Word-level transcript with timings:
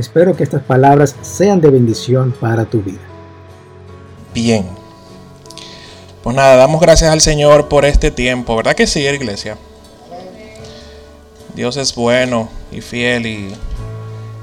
espero 0.00 0.36
que 0.36 0.42
estas 0.42 0.62
palabras 0.62 1.14
sean 1.22 1.60
de 1.60 1.70
bendición 1.70 2.34
para 2.40 2.64
tu 2.64 2.82
vida. 2.82 3.00
Bien. 4.34 4.66
Pues 6.22 6.36
nada, 6.36 6.56
damos 6.56 6.80
gracias 6.80 7.10
al 7.10 7.20
Señor 7.20 7.68
por 7.68 7.84
este 7.84 8.10
tiempo, 8.10 8.56
¿verdad 8.56 8.74
que 8.74 8.86
sí, 8.86 9.00
iglesia? 9.00 9.56
Dios 11.54 11.76
es 11.76 11.94
bueno 11.94 12.48
y 12.70 12.80
fiel 12.80 13.26
y 13.26 13.54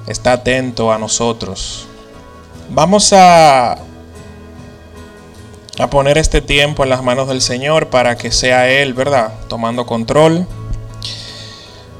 está 0.07 0.33
atento 0.33 0.91
a 0.91 0.97
nosotros. 0.97 1.87
Vamos 2.69 3.13
a, 3.13 3.73
a 3.73 3.77
poner 5.89 6.17
este 6.17 6.41
tiempo 6.41 6.83
en 6.83 6.89
las 6.89 7.03
manos 7.03 7.27
del 7.27 7.41
Señor 7.41 7.89
para 7.89 8.17
que 8.17 8.31
sea 8.31 8.69
Él, 8.69 8.93
¿verdad? 8.93 9.31
Tomando 9.47 9.85
control. 9.85 10.47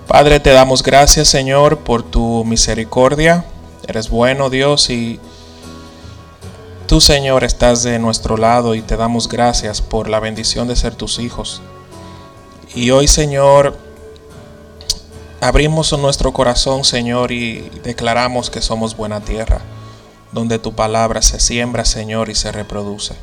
Padre, 0.08 0.40
te 0.40 0.52
damos 0.52 0.84
gracias, 0.84 1.28
Señor, 1.28 1.80
por 1.80 2.02
tu 2.02 2.46
misericordia. 2.46 3.44
Eres 3.86 4.10
bueno, 4.10 4.50
Dios, 4.50 4.90
y 4.90 5.20
tú, 6.88 7.02
Señor, 7.02 7.44
estás 7.44 7.84
de 7.84 8.00
nuestro 8.00 8.38
lado 8.38 8.74
y 8.74 8.82
te 8.82 8.96
damos 8.96 9.28
gracias 9.28 9.82
por 9.82 10.08
la 10.08 10.22
bendición 10.22 10.70
de 10.70 10.78
ser 10.78 10.96
tus 10.96 11.20
hijos. 11.20 11.62
Y 12.74 12.92
hoy, 12.92 13.10
Señor, 13.10 13.78
abrimos 15.42 15.92
nuestro 16.00 16.32
corazón, 16.32 16.86
Señor, 16.86 17.34
y 17.34 17.70
declaramos 17.84 18.50
que 18.50 18.62
somos 18.62 18.96
buena 18.96 19.20
tierra, 19.20 19.60
donde 20.32 20.58
tu 20.58 20.74
palabra 20.74 21.22
se 21.22 21.42
siembra, 21.42 21.84
Señor, 21.84 22.30
y 22.30 22.36
se 22.36 22.54
reproduce. 22.54 23.14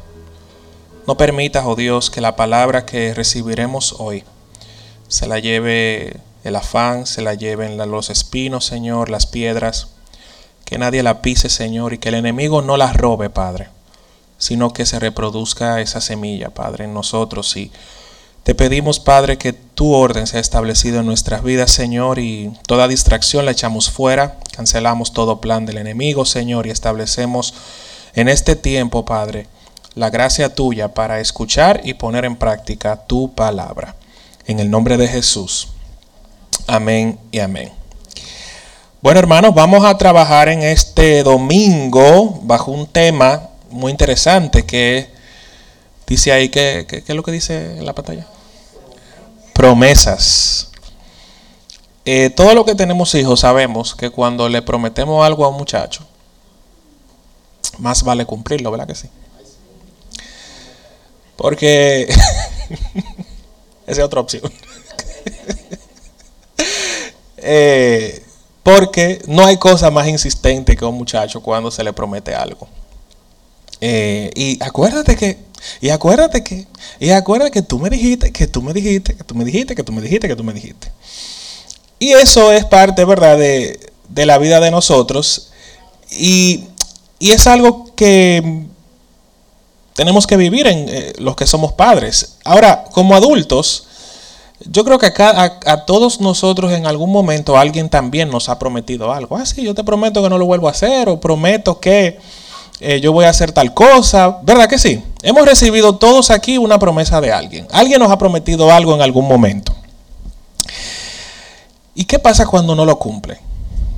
No 1.07 1.17
permitas, 1.17 1.65
oh 1.67 1.77
Dios, 1.77 2.11
que 2.11 2.21
la 2.21 2.37
palabra 2.37 2.85
que 2.85 3.15
recibiremos 3.15 3.95
hoy 3.99 4.23
se 5.09 5.27
la 5.27 5.39
lleve 5.39 6.21
el 6.45 6.57
afán 6.57 7.07
se 7.07 7.23
la 7.23 7.35
lleven 7.35 7.79
los 7.91 8.11
espinos, 8.11 8.67
Señor, 8.67 9.09
las 9.09 9.27
piedras, 9.27 9.89
que 10.67 10.79
nadie 10.79 11.03
la 11.03 11.23
pise, 11.23 11.49
Señor, 11.49 11.95
y 11.95 11.99
que 11.99 12.11
el 12.11 12.17
enemigo 12.17 12.61
no 12.61 12.77
la 12.77 12.93
robe, 12.93 13.31
Padre, 13.31 13.69
sino 14.37 14.73
que 14.73 14.85
se 14.85 14.99
reproduzca 14.99 15.81
esa 15.81 16.03
semilla, 16.03 16.51
Padre, 16.51 16.85
en 16.85 16.93
nosotros. 16.93 17.57
Y 17.57 17.73
te 18.43 18.55
pedimos, 18.55 19.01
Padre, 19.01 19.39
que 19.39 19.55
tu 19.55 19.95
orden 19.95 20.27
sea 20.27 20.41
establecido 20.41 21.01
en 21.01 21.07
nuestras 21.07 21.43
vidas, 21.43 21.73
Señor, 21.73 22.19
y 22.19 22.53
toda 22.67 22.89
distracción 22.89 23.47
la 23.47 23.53
echamos 23.53 23.91
fuera, 23.91 24.39
cancelamos 24.55 25.15
todo 25.15 25.41
plan 25.41 25.65
del 25.65 25.79
enemigo, 25.79 26.27
Señor, 26.27 26.67
y 26.67 26.71
establecemos 26.71 27.55
en 28.15 28.29
este 28.29 28.55
tiempo, 28.55 29.07
Padre, 29.07 29.47
la 29.95 30.11
gracia 30.11 30.55
tuya 30.55 30.93
para 30.93 31.21
escuchar 31.21 31.81
y 31.85 31.95
poner 31.95 32.27
en 32.27 32.37
práctica 32.37 33.07
tu 33.07 33.35
palabra. 33.35 33.97
En 34.47 34.61
el 34.61 34.71
nombre 34.71 34.99
de 34.99 35.09
Jesús. 35.09 35.74
Amén 36.67 37.19
y 37.31 37.41
amén. 37.41 37.73
Bueno, 39.03 39.21
hermanos, 39.21 39.55
vamos 39.55 39.85
a 39.85 39.99
trabajar 39.99 40.49
en 40.49 40.63
este 40.63 41.23
domingo 41.23 42.41
bajo 42.43 42.71
un 42.71 42.87
tema 42.87 43.51
muy 43.71 43.91
interesante 43.91 44.65
que 44.65 45.09
dice 46.07 46.33
ahí, 46.33 46.49
¿qué, 46.49 46.87
es 46.89 47.15
lo 47.15 47.23
que 47.23 47.33
dice 47.33 47.77
en 47.77 47.85
la 47.85 47.95
pantalla? 47.95 48.27
Promesas. 49.53 50.71
Eh, 52.07 52.31
todo 52.31 52.55
lo 52.55 52.65
que 52.65 52.75
tenemos 52.75 53.15
hijos 53.15 53.41
sabemos 53.41 53.95
que 53.95 54.11
cuando 54.11 54.49
le 54.49 54.63
prometemos 54.63 55.25
algo 55.25 55.45
a 55.45 55.49
un 55.49 55.57
muchacho, 55.57 56.07
más 57.79 58.03
vale 58.05 58.25
cumplirlo, 58.25 58.71
¿verdad 58.71 58.87
que 58.87 58.95
sí? 58.95 59.09
Porque 61.37 62.05
esa 63.87 64.01
es 64.01 64.05
otra 64.07 64.21
opción. 64.21 64.43
Eh, 67.47 68.25
porque 68.63 69.21
no 69.27 69.45
hay 69.45 69.59
cosa 69.59 69.91
más 69.91 70.09
insistente 70.09 70.75
que 70.75 70.85
un 70.85 70.97
muchacho 70.97 71.43
cuando 71.43 71.71
se 71.71 71.85
le 71.85 71.93
promete 71.93 72.35
algo. 72.35 72.67
Eh, 73.81 74.31
y 74.35 74.63
acuérdate 74.63 75.15
que, 75.15 75.39
y 75.83 75.91
acuérdate 75.91 76.43
que, 76.43 76.67
y 76.99 77.11
acuérdate 77.11 77.51
que 77.51 77.63
tú 77.63 77.79
me 77.79 77.91
dijiste, 77.91 78.33
que 78.33 78.47
tú 78.47 78.63
me 78.63 78.73
dijiste, 78.73 79.15
que 79.15 79.23
tú 79.23 79.35
me 79.35 79.45
dijiste, 79.45 79.75
que 79.75 79.83
tú 79.83 79.93
me 79.93 80.01
dijiste, 80.01 80.29
que 80.29 80.37
tú 80.37 80.45
me 80.45 80.55
dijiste. 80.55 80.91
Y 81.99 82.13
eso 82.13 82.51
es 82.53 82.65
parte, 82.65 83.05
¿verdad?, 83.05 83.39
de, 83.39 83.79
la 84.15 84.39
vida 84.39 84.61
de 84.61 84.71
nosotros. 84.71 85.51
Y, 86.11 86.65
es 87.21 87.47
algo 87.47 87.95
que 87.95 88.65
tenemos 89.95 90.27
que 90.27 90.37
vivir 90.37 90.67
en 90.67 90.89
eh, 90.89 91.13
los 91.19 91.37
que 91.37 91.47
somos 91.47 91.73
padres. 91.73 92.37
Ahora, 92.45 92.85
como 92.93 93.15
adultos, 93.15 93.89
yo 94.61 94.85
creo 94.85 94.99
que 94.99 95.07
a, 95.07 95.59
a, 95.67 95.85
todos 95.85 96.21
nosotros 96.21 96.73
en 96.73 96.87
algún 96.87 97.11
momento 97.11 97.59
alguien 97.59 97.89
también 97.89 98.31
nos 98.31 98.49
ha 98.49 98.59
prometido 98.59 99.13
algo. 99.13 99.37
Ah, 99.37 99.45
sí, 99.45 99.63
yo 99.63 99.75
te 99.75 99.85
prometo 99.85 100.23
que 100.23 100.31
no 100.31 100.39
lo 100.39 100.47
vuelvo 100.47 100.69
a 100.69 100.71
hacer 100.71 101.09
o 101.09 101.21
prometo 101.21 101.81
que 101.81 102.19
eh, 102.81 103.01
yo 103.01 103.13
voy 103.13 103.25
a 103.25 103.31
hacer 103.31 103.53
tal 103.53 103.75
cosa. 103.75 104.39
¿Verdad 104.43 104.69
que 104.69 104.79
sí? 104.79 105.03
Hemos 105.23 105.45
recibido 105.45 105.97
todos 105.97 106.31
aquí 106.31 106.57
una 106.57 106.79
promesa 106.79 107.21
de 107.21 107.33
alguien. 107.33 107.67
Alguien 107.73 107.99
nos 107.99 108.11
ha 108.11 108.19
prometido 108.19 108.73
algo 108.73 108.95
en 108.95 109.03
algún 109.03 109.27
momento. 109.27 109.75
¿Y 111.95 112.05
qué 112.05 112.19
pasa 112.19 112.47
cuando 112.47 112.75
no 112.75 112.85
lo 112.85 112.99
cumple? 112.99 113.39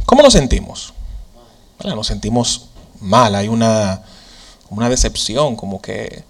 ¿Cómo 0.04 0.22
nos 0.22 0.32
sentimos? 0.32 0.92
nos 1.84 2.06
sentimos 2.06 2.66
mal, 3.00 3.34
hay 3.36 3.46
una, 3.46 4.02
una 4.70 4.88
decepción, 4.88 5.54
como 5.54 5.80
que, 5.80 6.24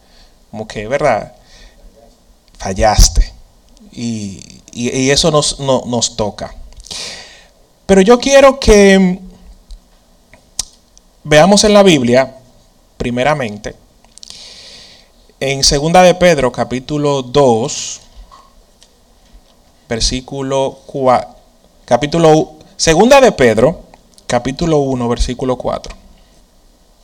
como 0.51 0.69
que, 0.69 0.87
¿verdad? 0.87 1.33
Fallaste 2.59 3.26
y, 3.97 5.11
eso 5.11 5.31
nos, 5.31 5.59
nos 5.59 6.17
toca. 6.17 6.55
Pero 7.87 8.03
yo 8.03 8.19
quiero 8.19 8.61
que 8.61 9.21
veamos 11.25 11.65
en 11.65 11.73
la 11.73 11.83
Biblia, 11.83 12.37
primeramente, 12.99 13.75
en 15.41 15.65
segunda 15.65 16.03
de 16.03 16.15
Pedro, 16.15 16.53
capítulo 16.53 17.23
2, 17.23 18.01
versículo 19.89 20.79
4, 20.87 21.29
capítulo, 21.85 22.55
segunda 22.77 23.21
de 23.21 23.33
Pedro, 23.33 23.81
capítulo 24.27 24.79
1, 24.79 25.09
versículo 25.09 25.57
4. 25.57 25.95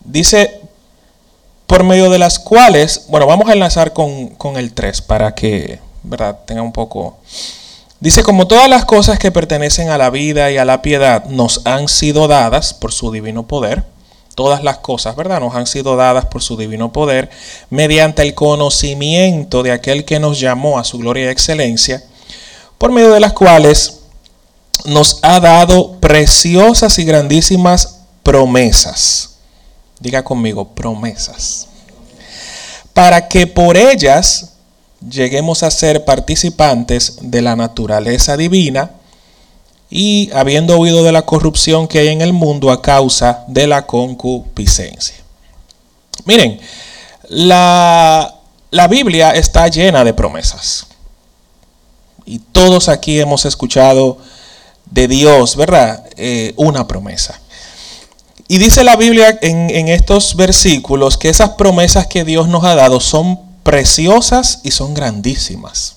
Dice, 0.05 0.61
por 1.67 1.85
medio 1.85 2.11
de 2.11 2.19
las 2.19 2.39
cuales, 2.39 3.07
bueno, 3.09 3.27
vamos 3.27 3.49
a 3.49 3.53
enlazar 3.53 3.93
con, 3.93 4.29
con 4.31 4.57
el 4.57 4.75
3 4.75 5.01
para 5.03 5.35
que 5.35 5.81
¿verdad? 6.03 6.39
Tenga 6.47 6.63
un 6.63 6.73
poco... 6.73 7.19
Dice, 8.01 8.25
como 8.25 8.49
todas 8.49 8.69
las 8.69 8.85
cosas 8.85 9.19
que 9.19 9.31
pertenecen 9.31 9.91
a 9.91 9.99
la 9.99 10.11
vida 10.11 10.51
y 10.51 10.59
a 10.59 10.65
la 10.65 10.83
piedad 10.83 11.25
nos 11.27 11.61
han 11.65 11.87
sido 11.87 12.27
dadas 12.27 12.75
por 12.75 12.93
su 12.93 13.13
divino 13.13 13.47
poder, 13.47 13.85
todas 14.35 14.65
las 14.65 14.79
cosas, 14.79 15.15
¿verdad? 15.15 15.41
Nos 15.41 15.55
han 15.55 15.67
sido 15.67 15.95
dadas 15.95 16.27
por 16.27 16.43
su 16.43 16.57
divino 16.57 16.93
poder, 16.93 17.31
mediante 17.71 18.23
el 18.23 18.35
conocimiento 18.35 19.63
de 19.63 19.73
aquel 19.73 20.05
que 20.05 20.19
nos 20.19 20.41
llamó 20.41 20.79
a 20.79 20.85
su 20.85 20.99
gloria 20.99 21.27
y 21.27 21.29
excelencia, 21.29 22.03
por 22.79 22.91
medio 22.91 23.13
de 23.13 23.21
las 23.21 23.33
cuales 23.33 24.01
nos 24.85 25.21
ha 25.23 25.39
dado 25.39 26.01
preciosas 26.01 26.99
y 26.99 27.05
grandísimas 27.05 28.01
promesas. 28.23 29.37
Diga 30.01 30.25
conmigo, 30.25 30.69
promesas. 30.69 31.69
Para 32.93 33.29
que 33.29 33.47
por 33.47 33.77
ellas 33.77 34.52
lleguemos 35.09 35.63
a 35.63 35.71
ser 35.71 36.05
participantes 36.05 37.19
de 37.21 37.43
la 37.43 37.57
naturaleza 37.57 38.37
divina 38.37 38.91
y 39.91 40.31
habiendo 40.33 40.79
oído 40.79 41.05
de 41.05 41.13
la 41.13 41.23
corrupción 41.23 41.87
que 41.87 41.99
hay 41.99 42.09
en 42.09 42.23
el 42.23 42.33
mundo 42.33 42.71
a 42.71 42.81
causa 42.81 43.45
de 43.49 43.67
la 43.67 43.87
concupiscencia. 43.87 45.17
Miren, 46.25 46.61
la, 47.29 48.39
Biblia 48.89 49.33
está 49.33 49.69
llena 49.69 50.05
de 50.05 50.15
promesas. 50.15 50.87
Y 52.25 52.39
todos 52.39 52.89
aquí 52.89 53.21
hemos 53.21 53.45
escuchado 53.45 54.19
de 54.87 55.09
Dios, 55.09 55.57
¿verdad? 55.57 56.05
Eh, 56.17 56.55
una 56.57 56.87
promesa. 56.87 57.39
Y 58.49 58.59
dice 58.59 58.85
la 58.85 58.97
Biblia 58.97 59.39
en, 59.43 59.71
en 59.71 59.89
estos 59.89 60.37
versículos 60.37 61.19
que 61.19 61.29
esas 61.29 61.51
promesas 61.51 62.07
que 62.07 62.25
Dios 62.25 62.49
nos 62.49 62.65
ha 62.65 62.75
dado 62.75 63.01
son 63.01 63.52
preciosas 63.63 64.61
y 64.63 64.71
son 64.71 64.95
grandísimas. 64.95 65.97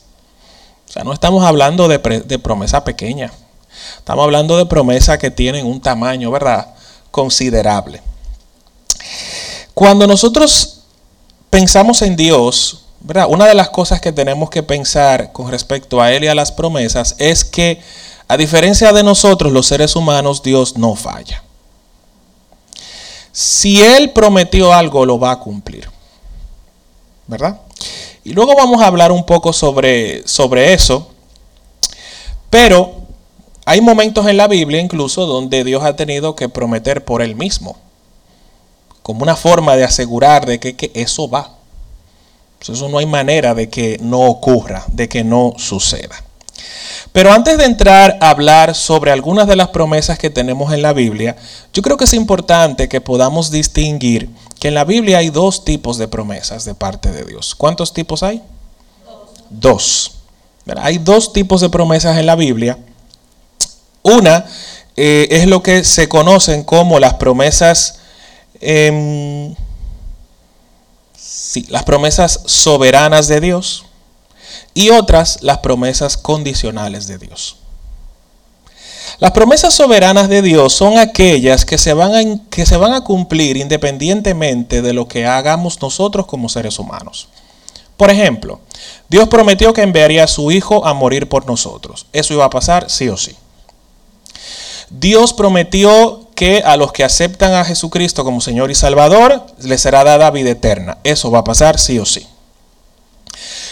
O 0.87 0.91
sea, 0.91 1.03
no 1.03 1.13
estamos 1.13 1.43
hablando 1.43 1.87
de, 1.87 1.99
promesa 2.39 2.83
pequeña. 2.83 3.31
Estamos 3.97 4.23
hablando 4.23 4.57
de 4.57 4.65
promesas 4.65 5.17
que 5.17 5.31
tienen 5.31 5.65
un 5.65 5.81
tamaño, 5.81 6.31
¿verdad? 6.31 6.75
considerable. 7.15 8.01
Cuando 9.73 10.05
nosotros 10.05 10.81
pensamos 11.49 12.01
en 12.01 12.17
Dios, 12.17 12.81
¿verdad? 12.99 13.27
Una 13.29 13.45
de 13.45 13.53
las 13.53 13.69
cosas 13.69 14.01
que 14.01 14.11
tenemos 14.11 14.49
que 14.49 14.63
pensar 14.63 15.31
con 15.31 15.49
respecto 15.49 16.01
a 16.01 16.11
Él 16.11 16.25
y 16.25 16.27
a 16.27 16.35
las 16.35 16.51
promesas 16.51 17.15
es 17.17 17.45
que, 17.45 17.81
a 18.27 18.35
diferencia 18.35 18.91
de 18.91 19.01
nosotros, 19.01 19.53
los 19.53 19.65
seres 19.65 19.95
humanos, 19.95 20.43
Dios 20.43 20.75
no 20.75 20.95
falla. 20.95 21.41
Si 23.31 23.81
Él 23.81 24.11
prometió 24.11 24.73
algo, 24.73 25.05
lo 25.05 25.17
va 25.17 25.31
a 25.31 25.39
cumplir. 25.39 25.89
¿Verdad? 27.27 27.61
Y 28.23 28.33
luego 28.33 28.55
vamos 28.55 28.81
a 28.81 28.87
hablar 28.87 29.11
un 29.11 29.25
poco 29.25 29.53
sobre, 29.53 30.27
sobre 30.27 30.73
eso. 30.73 31.11
Pero 32.49 33.03
hay 33.65 33.81
momentos 33.81 34.27
en 34.27 34.37
la 34.37 34.47
Biblia 34.47 34.81
incluso 34.81 35.25
donde 35.25 35.63
Dios 35.63 35.83
ha 35.83 35.95
tenido 35.95 36.35
que 36.35 36.49
prometer 36.49 37.05
por 37.05 37.21
Él 37.21 37.35
mismo. 37.35 37.77
Como 39.03 39.23
una 39.23 39.35
forma 39.35 39.75
de 39.75 39.83
asegurar 39.83 40.45
de 40.45 40.59
que, 40.59 40.75
que 40.75 40.91
eso 40.95 41.29
va. 41.29 41.51
Eso 42.61 42.89
no 42.89 42.97
hay 42.97 43.05
manera 43.05 43.53
de 43.53 43.69
que 43.69 43.99
no 44.01 44.21
ocurra, 44.21 44.85
de 44.87 45.07
que 45.07 45.23
no 45.23 45.53
suceda. 45.57 46.24
Pero 47.11 47.31
antes 47.31 47.57
de 47.57 47.65
entrar 47.65 48.17
a 48.21 48.29
hablar 48.29 48.75
sobre 48.75 49.11
algunas 49.11 49.47
de 49.47 49.55
las 49.55 49.69
promesas 49.69 50.19
que 50.19 50.29
tenemos 50.29 50.73
en 50.73 50.81
la 50.81 50.93
Biblia, 50.93 51.35
yo 51.73 51.81
creo 51.81 51.97
que 51.97 52.03
es 52.03 52.13
importante 52.13 52.89
que 52.89 53.01
podamos 53.01 53.51
distinguir 53.51 54.29
que 54.59 54.67
en 54.67 54.73
la 54.73 54.83
Biblia 54.83 55.19
hay 55.19 55.29
dos 55.29 55.63
tipos 55.63 55.97
de 55.97 56.07
promesas 56.07 56.65
de 56.65 56.75
parte 56.75 57.11
de 57.11 57.23
Dios. 57.23 57.55
¿Cuántos 57.55 57.93
tipos 57.93 58.23
hay? 58.23 58.41
Dos. 59.49 60.11
Hay 60.77 60.97
dos 60.97 61.31
tipos 61.31 61.61
de 61.61 61.69
promesas 61.69 62.17
en 62.17 62.25
la 62.25 62.35
Biblia. 62.35 62.77
Una 64.01 64.45
eh, 64.95 65.27
es 65.31 65.47
lo 65.47 65.61
que 65.61 65.83
se 65.83 66.07
conocen 66.07 66.63
como 66.63 66.99
las 66.99 67.15
promesas, 67.15 67.99
em, 68.61 69.55
sí, 71.17 71.65
las 71.69 71.83
promesas 71.83 72.41
soberanas 72.45 73.27
de 73.27 73.41
Dios 73.41 73.85
y 74.75 74.91
otras 74.91 75.39
las 75.41 75.59
promesas 75.59 76.17
condicionales 76.17 77.07
de 77.07 77.17
Dios. 77.17 77.57
Las 79.19 79.31
promesas 79.31 79.73
soberanas 79.73 80.27
de 80.27 80.41
Dios 80.41 80.73
son 80.73 80.97
aquellas 80.97 81.63
que 81.63 81.77
se, 81.77 81.93
van 81.93 82.13
a, 82.13 82.49
que 82.49 82.65
se 82.65 82.75
van 82.75 82.93
a 82.93 83.01
cumplir 83.01 83.55
independientemente 83.55 84.81
de 84.81 84.93
lo 84.93 85.07
que 85.07 85.25
hagamos 85.25 85.81
nosotros 85.81 86.25
como 86.25 86.49
seres 86.49 86.77
humanos. 86.77 87.29
Por 87.95 88.11
ejemplo, 88.11 88.59
Dios 89.07 89.29
prometió 89.29 89.71
que 89.71 89.83
enviaría 89.83 90.25
a 90.25 90.27
su 90.27 90.51
Hijo 90.51 90.85
a 90.85 90.93
morir 90.93 91.29
por 91.29 91.45
nosotros. 91.45 92.07
Eso 92.11 92.33
iba 92.33 92.43
a 92.43 92.49
pasar 92.49 92.89
sí 92.89 93.07
o 93.07 93.15
sí. 93.15 93.35
Dios 94.89 95.33
prometió 95.33 96.27
que 96.35 96.61
a 96.65 96.75
los 96.75 96.91
que 96.91 97.05
aceptan 97.05 97.53
a 97.53 97.63
Jesucristo 97.63 98.25
como 98.25 98.41
Señor 98.41 98.69
y 98.69 98.75
Salvador 98.75 99.45
les 99.61 99.81
será 99.81 100.03
dada 100.03 100.29
vida 100.31 100.51
eterna. 100.51 100.97
Eso 101.05 101.31
va 101.31 101.39
a 101.39 101.43
pasar 101.45 101.79
sí 101.79 101.97
o 101.97 102.05
sí. 102.05 102.27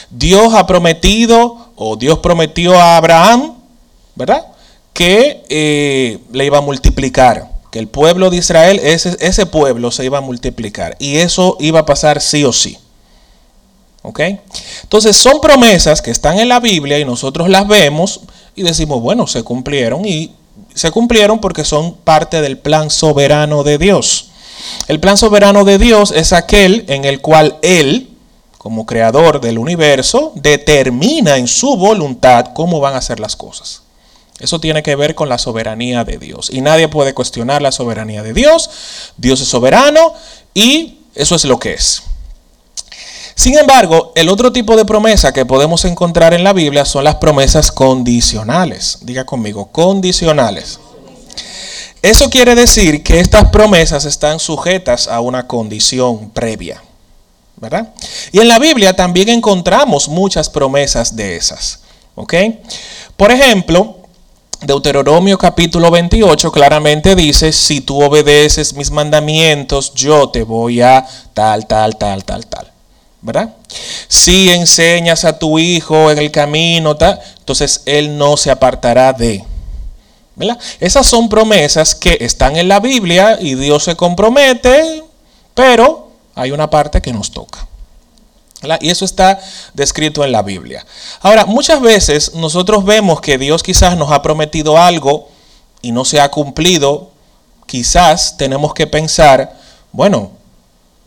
Dios 0.09 0.53
ha 0.53 0.67
prometido, 0.67 1.69
o 1.75 1.95
Dios 1.95 2.19
prometió 2.19 2.79
a 2.79 2.97
Abraham, 2.97 3.55
¿verdad? 4.15 4.47
Que 4.94 5.44
eh, 5.50 6.19
le 6.31 6.45
iba 6.45 6.59
a 6.59 6.61
multiplicar, 6.61 7.50
que 7.71 7.79
el 7.79 7.88
pueblo 7.88 8.29
de 8.29 8.38
Israel, 8.38 8.79
ese, 8.83 9.17
ese 9.19 9.45
pueblo 9.45 9.91
se 9.91 10.05
iba 10.05 10.19
a 10.19 10.21
multiplicar. 10.21 10.95
Y 11.00 11.17
eso 11.17 11.57
iba 11.59 11.79
a 11.79 11.85
pasar 11.85 12.21
sí 12.21 12.44
o 12.44 12.53
sí. 12.53 12.77
¿Ok? 14.03 14.19
Entonces 14.83 15.15
son 15.15 15.39
promesas 15.41 16.01
que 16.01 16.11
están 16.11 16.38
en 16.38 16.49
la 16.49 16.59
Biblia 16.59 16.99
y 16.99 17.06
nosotros 17.06 17.49
las 17.49 17.67
vemos 17.67 18.21
y 18.56 18.63
decimos, 18.63 19.01
bueno, 19.01 19.27
se 19.27 19.44
cumplieron 19.44 20.06
y 20.06 20.33
se 20.75 20.91
cumplieron 20.91 21.39
porque 21.39 21.63
son 21.63 21.95
parte 21.95 22.41
del 22.41 22.57
plan 22.57 22.89
soberano 22.89 23.63
de 23.63 23.77
Dios. 23.77 24.29
El 24.88 24.99
plan 24.99 25.17
soberano 25.17 25.63
de 25.65 25.77
Dios 25.77 26.11
es 26.11 26.33
aquel 26.33 26.85
en 26.88 27.06
el 27.06 27.21
cual 27.21 27.57
Él, 27.61 28.09
como 28.63 28.86
creador 28.86 29.42
del 29.42 29.57
universo, 29.57 30.31
determina 30.36 31.36
en 31.36 31.50
su 31.50 31.75
voluntad 31.75 32.54
cómo 32.54 32.80
van 32.80 32.95
a 32.95 33.01
ser 33.01 33.19
las 33.19 33.36
cosas. 33.36 33.81
Eso 34.39 34.62
tiene 34.62 34.81
que 34.81 34.95
ver 34.95 35.15
con 35.15 35.27
la 35.27 35.38
soberanía 35.38 36.06
de 36.06 36.18
Dios. 36.18 36.50
Y 36.50 36.62
nadie 36.62 36.88
puede 36.88 37.13
cuestionar 37.13 37.62
la 37.62 37.74
soberanía 37.74 38.24
de 38.24 38.31
Dios. 38.31 38.69
Dios 39.18 39.42
es 39.42 39.50
soberano 39.50 40.13
y 40.54 41.00
eso 41.13 41.36
es 41.36 41.44
lo 41.44 41.60
que 41.60 41.74
es. 41.74 42.04
Sin 43.36 43.57
embargo, 43.57 44.13
el 44.15 44.30
otro 44.30 44.54
tipo 44.54 44.77
de 44.77 44.86
promesa 44.86 45.33
que 45.33 45.45
podemos 45.45 45.83
encontrar 45.83 46.33
en 46.33 46.45
la 46.45 46.54
Biblia 46.54 46.86
son 46.86 47.04
las 47.04 47.16
promesas 47.16 47.69
condicionales. 47.69 49.00
Diga 49.01 49.25
conmigo, 49.25 49.74
condicionales. 49.74 50.80
Eso 52.01 52.30
quiere 52.30 52.56
decir 52.56 53.04
que 53.04 53.19
estas 53.19 53.50
promesas 53.50 54.06
están 54.06 54.39
sujetas 54.39 55.09
a 55.09 55.19
una 55.19 55.48
condición 55.48 56.30
previa. 56.30 56.81
¿Verdad? 57.57 57.94
Y 58.31 58.39
en 58.39 58.47
la 58.47 58.59
Biblia 58.59 58.95
también 58.95 59.29
encontramos 59.29 60.07
muchas 60.07 60.50
promesas 60.50 61.15
de 61.15 61.35
esas, 61.35 61.79
¿ok? 62.15 62.33
Por 63.15 63.31
ejemplo, 63.31 63.97
Deuteronomio 64.65 65.38
capítulo 65.38 65.91
28 65.91 66.51
claramente 66.51 67.15
dice, 67.15 67.51
si 67.51 67.81
tú 67.81 68.01
obedeces 68.01 68.73
mis 68.73 68.91
mandamientos, 68.91 69.94
yo 69.94 70.29
te 70.29 70.44
voy 70.44 70.81
a 70.81 71.05
tal, 71.33 71.67
tal, 71.67 71.97
tal, 71.97 72.23
tal, 72.23 72.45
tal. 72.45 72.71
¿Verdad? 73.21 73.53
Si 74.07 74.49
enseñas 74.49 75.25
a 75.25 75.38
tu 75.38 75.59
hijo 75.59 76.11
en 76.11 76.17
el 76.17 76.31
camino, 76.31 76.95
tal, 76.95 77.19
entonces 77.39 77.81
él 77.85 78.17
no 78.17 78.38
se 78.38 78.51
apartará 78.51 79.13
de. 79.13 79.44
¿verdad? 80.35 80.57
Esas 80.79 81.07
son 81.07 81.29
promesas 81.29 81.94
que 81.94 82.17
están 82.21 82.56
en 82.56 82.67
la 82.67 82.79
Biblia 82.79 83.38
y 83.39 83.56
Dios 83.56 83.83
se 83.83 83.95
compromete, 83.95 85.03
pero 85.53 86.12
hay 86.35 86.51
una 86.51 86.69
parte 86.69 87.01
que 87.01 87.13
nos 87.13 87.31
toca. 87.31 87.68
Y 88.80 88.89
eso 88.89 89.03
está 89.03 89.39
descrito 89.74 90.24
en 90.24 90.31
la 90.31 90.41
Biblia. 90.41 90.85
Ahora, 91.21 91.45
muchas 91.45 91.81
veces 91.81 92.33
nosotros 92.35 92.85
vemos 92.85 93.19
que 93.19 93.38
Dios 93.38 93.62
quizás 93.62 93.97
nos 93.97 94.12
ha 94.12 94.21
prometido 94.21 94.77
algo 94.77 95.30
y 95.81 95.91
no 95.91 96.06
se 96.06 96.21
ha 96.21 96.31
cumplido. 96.31 97.12
Quizás 97.65 98.38
tenemos 98.38 98.74
que 98.74 98.88
pensar, 98.88 99.53
bueno, 99.91 100.31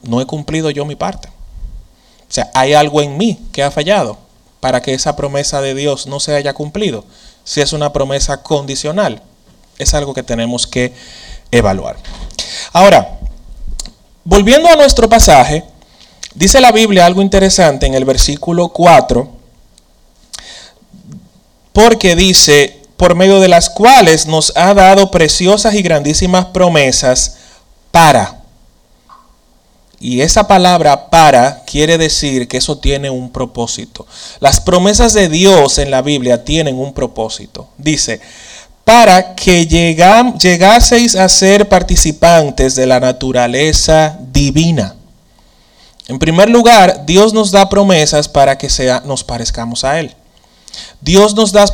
no 0.02 0.20
he 0.20 0.26
cumplido 0.26 0.70
yo 0.70 0.84
mi 0.84 0.96
parte. 0.96 1.28
O 1.28 2.32
sea, 2.32 2.50
hay 2.55 2.75
algo 2.75 3.00
en 3.00 3.17
mí 3.17 3.40
que 3.52 3.62
ha 3.62 3.70
fallado 3.70 4.19
para 4.61 4.82
que 4.82 4.93
esa 4.93 5.17
promesa 5.17 5.61
de 5.61 5.75
Dios 5.75 6.06
no 6.06 6.20
se 6.20 6.34
haya 6.34 6.52
cumplido. 6.52 7.05
Si 7.45 7.61
es 7.61 7.73
una 7.73 7.92
promesa 7.92 8.42
condicional, 8.42 9.23
es 9.78 9.95
algo 9.95 10.12
que 10.12 10.23
tenemos 10.23 10.66
que 10.66 10.92
evaluar. 11.50 11.97
Ahora, 12.73 13.18
Volviendo 14.28 14.68
a 14.68 14.75
nuestro 14.75 15.09
pasaje, 15.09 15.62
dice 16.35 16.61
la 16.61 16.73
Biblia 16.73 17.06
algo 17.06 17.23
interesante 17.23 17.87
en 17.87 17.95
el 17.95 18.04
versículo 18.04 18.71
4, 18.71 19.30
porque 21.73 22.16
dice, 22.16 22.80
por 22.97 23.14
medio 23.14 23.38
de 23.38 23.47
las 23.47 23.71
cuales 23.71 24.26
nos 24.26 24.52
ha 24.56 24.75
dado 24.75 25.12
preciosas 25.12 25.75
y 25.75 25.83
grandísimas 25.83 26.47
promesas 26.47 27.37
para. 27.92 28.40
Y 30.00 30.23
esa 30.23 30.49
palabra 30.49 31.09
para 31.09 31.62
quiere 31.64 31.97
decir 31.97 32.49
que 32.49 32.56
eso 32.56 32.78
tiene 32.78 33.11
un 33.11 33.30
propósito. 33.30 34.09
Las 34.40 34.61
promesas 34.61 35.12
de 35.14 35.28
Dios 35.28 35.78
en 35.78 35.92
la 35.92 36.02
Biblia 36.02 36.45
tienen 36.45 36.80
un 36.80 36.95
propósito. 36.95 37.68
Dice, 37.78 38.21
para 38.87 39.35
que 39.35 39.66
llegaseis 39.66 41.16
a 41.16 41.28
ser 41.28 41.69
participantes 41.69 42.76
de 42.76 42.87
la 42.87 43.00
naturaleza 43.00 44.16
divina. 44.31 44.95
En 46.07 46.21
primer 46.21 46.49
lugar, 46.49 47.05
Dios 47.05 47.33
nos 47.33 47.50
da 47.50 47.69
promesas 47.69 48.28
para 48.28 48.57
que 48.57 48.71
sea, 48.71 49.02
nos 49.05 49.25
parezcamos 49.25 49.83
a 49.83 49.99
Él. 49.99 50.14
Dios 51.00 51.35
nos 51.35 51.50
da, 51.50 51.66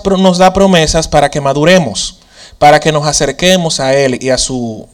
promesas 0.55 1.07
para 1.07 1.31
que 1.31 1.43
maduremos, 1.43 2.17
para 2.59 2.81
que 2.81 2.93
nos 2.93 3.07
acerquemos 3.07 3.79
a 3.79 3.93
Él 3.93 4.17
y 4.19 4.31
a 4.31 4.39
su 4.39 4.89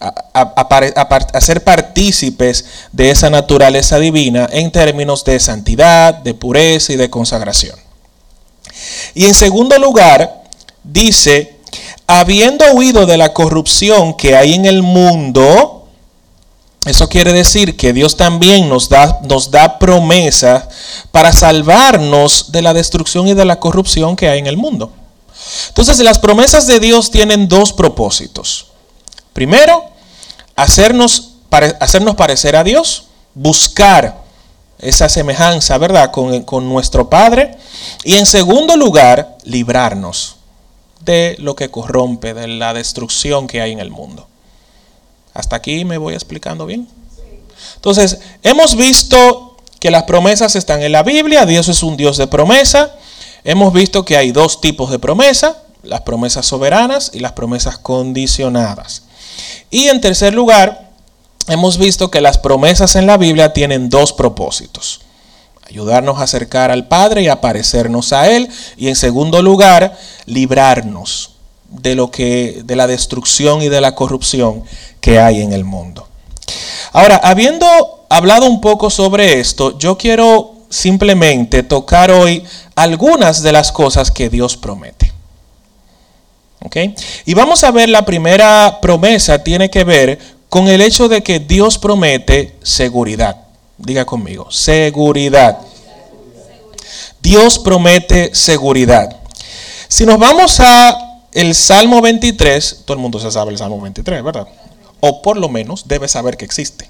a, 0.00 1.40
ser 1.42 1.62
partícipes 1.62 2.64
de 2.90 3.10
esa 3.10 3.28
naturaleza 3.28 3.98
divina 3.98 4.48
en 4.50 4.72
términos 4.72 5.24
de 5.26 5.38
santidad, 5.38 6.14
de 6.14 6.32
pureza 6.32 6.94
y 6.94 6.96
de 6.96 7.10
consagración. 7.10 7.78
Y 9.12 9.26
en 9.26 9.34
segundo 9.34 9.78
lugar, 9.78 10.39
dice, 10.82 11.60
habiendo 12.06 12.64
huido 12.72 13.06
de 13.06 13.16
la 13.16 13.32
corrupción 13.32 14.14
que 14.14 14.36
hay 14.36 14.54
en 14.54 14.66
el 14.66 14.82
mundo, 14.82 15.86
eso 16.86 17.08
quiere 17.08 17.32
decir 17.32 17.76
que 17.76 17.92
Dios 17.92 18.16
también 18.16 18.68
nos 18.68 18.88
da, 18.88 19.20
nos 19.22 19.50
da 19.50 19.78
promesa 19.78 20.68
para 21.12 21.32
salvarnos 21.32 22.52
de 22.52 22.62
la 22.62 22.72
destrucción 22.72 23.28
y 23.28 23.34
de 23.34 23.44
la 23.44 23.60
corrupción 23.60 24.16
que 24.16 24.28
hay 24.28 24.38
en 24.38 24.46
el 24.46 24.56
mundo. 24.56 24.92
Entonces 25.68 25.98
las 26.00 26.18
promesas 26.18 26.66
de 26.66 26.80
Dios 26.80 27.10
tienen 27.10 27.48
dos 27.48 27.72
propósitos. 27.72 28.68
Primero, 29.32 29.84
hacernos, 30.56 31.34
hacernos 31.80 32.16
parecer 32.16 32.56
a 32.56 32.64
Dios, 32.64 33.04
buscar 33.34 34.22
esa 34.78 35.08
semejanza, 35.08 35.76
¿verdad?, 35.78 36.10
con, 36.10 36.42
con 36.42 36.68
nuestro 36.68 37.10
Padre. 37.10 37.56
Y 38.04 38.14
en 38.14 38.26
segundo 38.26 38.76
lugar, 38.76 39.36
librarnos 39.44 40.39
de 41.00 41.36
lo 41.38 41.56
que 41.56 41.70
corrompe, 41.70 42.34
de 42.34 42.48
la 42.48 42.74
destrucción 42.74 43.46
que 43.46 43.60
hay 43.60 43.72
en 43.72 43.80
el 43.80 43.90
mundo. 43.90 44.28
Hasta 45.34 45.56
aquí 45.56 45.84
me 45.84 45.98
voy 45.98 46.14
explicando 46.14 46.66
bien. 46.66 46.88
Entonces, 47.76 48.18
hemos 48.42 48.76
visto 48.76 49.56
que 49.78 49.90
las 49.90 50.04
promesas 50.04 50.56
están 50.56 50.82
en 50.82 50.92
la 50.92 51.02
Biblia, 51.02 51.46
Dios 51.46 51.68
es 51.68 51.82
un 51.82 51.96
Dios 51.96 52.16
de 52.18 52.26
promesa. 52.26 52.94
Hemos 53.44 53.72
visto 53.72 54.04
que 54.04 54.16
hay 54.16 54.32
dos 54.32 54.60
tipos 54.60 54.90
de 54.90 54.98
promesa, 54.98 55.62
las 55.82 56.02
promesas 56.02 56.44
soberanas 56.46 57.10
y 57.14 57.20
las 57.20 57.32
promesas 57.32 57.78
condicionadas. 57.78 59.04
Y 59.70 59.88
en 59.88 60.00
tercer 60.00 60.34
lugar, 60.34 60.90
hemos 61.48 61.78
visto 61.78 62.10
que 62.10 62.20
las 62.20 62.36
promesas 62.36 62.96
en 62.96 63.06
la 63.06 63.16
Biblia 63.16 63.54
tienen 63.54 63.88
dos 63.88 64.12
propósitos. 64.12 65.00
Ayudarnos 65.70 66.18
a 66.18 66.24
acercar 66.24 66.70
al 66.70 66.88
Padre 66.88 67.22
y 67.22 67.28
a 67.28 67.40
parecernos 67.40 68.12
a 68.12 68.28
Él. 68.28 68.48
Y 68.76 68.88
en 68.88 68.96
segundo 68.96 69.40
lugar, 69.40 69.96
librarnos 70.26 71.36
de 71.68 71.94
lo 71.94 72.10
que 72.10 72.62
de 72.64 72.76
la 72.76 72.86
destrucción 72.86 73.62
y 73.62 73.68
de 73.68 73.80
la 73.80 73.94
corrupción 73.94 74.64
que 75.00 75.18
hay 75.18 75.40
en 75.40 75.52
el 75.52 75.64
mundo. 75.64 76.08
Ahora, 76.92 77.16
habiendo 77.22 78.04
hablado 78.08 78.46
un 78.46 78.60
poco 78.60 78.90
sobre 78.90 79.38
esto, 79.38 79.78
yo 79.78 79.96
quiero 79.96 80.54
simplemente 80.68 81.62
tocar 81.62 82.10
hoy 82.10 82.44
algunas 82.74 83.42
de 83.42 83.52
las 83.52 83.70
cosas 83.70 84.10
que 84.10 84.28
Dios 84.28 84.56
promete. 84.56 85.10
Y 87.24 87.34
vamos 87.34 87.64
a 87.64 87.70
ver 87.70 87.88
la 87.88 88.04
primera 88.04 88.78
promesa 88.82 89.42
tiene 89.42 89.70
que 89.70 89.84
ver 89.84 90.18
con 90.48 90.68
el 90.68 90.82
hecho 90.82 91.08
de 91.08 91.22
que 91.22 91.40
Dios 91.40 91.78
promete 91.78 92.56
seguridad. 92.62 93.36
Diga 93.80 94.04
conmigo, 94.04 94.50
seguridad. 94.50 95.58
Dios 97.20 97.58
promete 97.58 98.34
seguridad. 98.34 99.16
Si 99.88 100.04
nos 100.04 100.18
vamos 100.18 100.60
a 100.60 101.26
el 101.32 101.54
Salmo 101.54 102.00
23, 102.00 102.82
todo 102.84 102.94
el 102.94 103.00
mundo 103.00 103.18
se 103.18 103.30
sabe 103.30 103.52
el 103.52 103.58
Salmo 103.58 103.80
23, 103.80 104.22
¿verdad? 104.22 104.46
O 105.00 105.22
por 105.22 105.36
lo 105.36 105.48
menos 105.48 105.88
debe 105.88 106.08
saber 106.08 106.36
que 106.36 106.44
existe. 106.44 106.88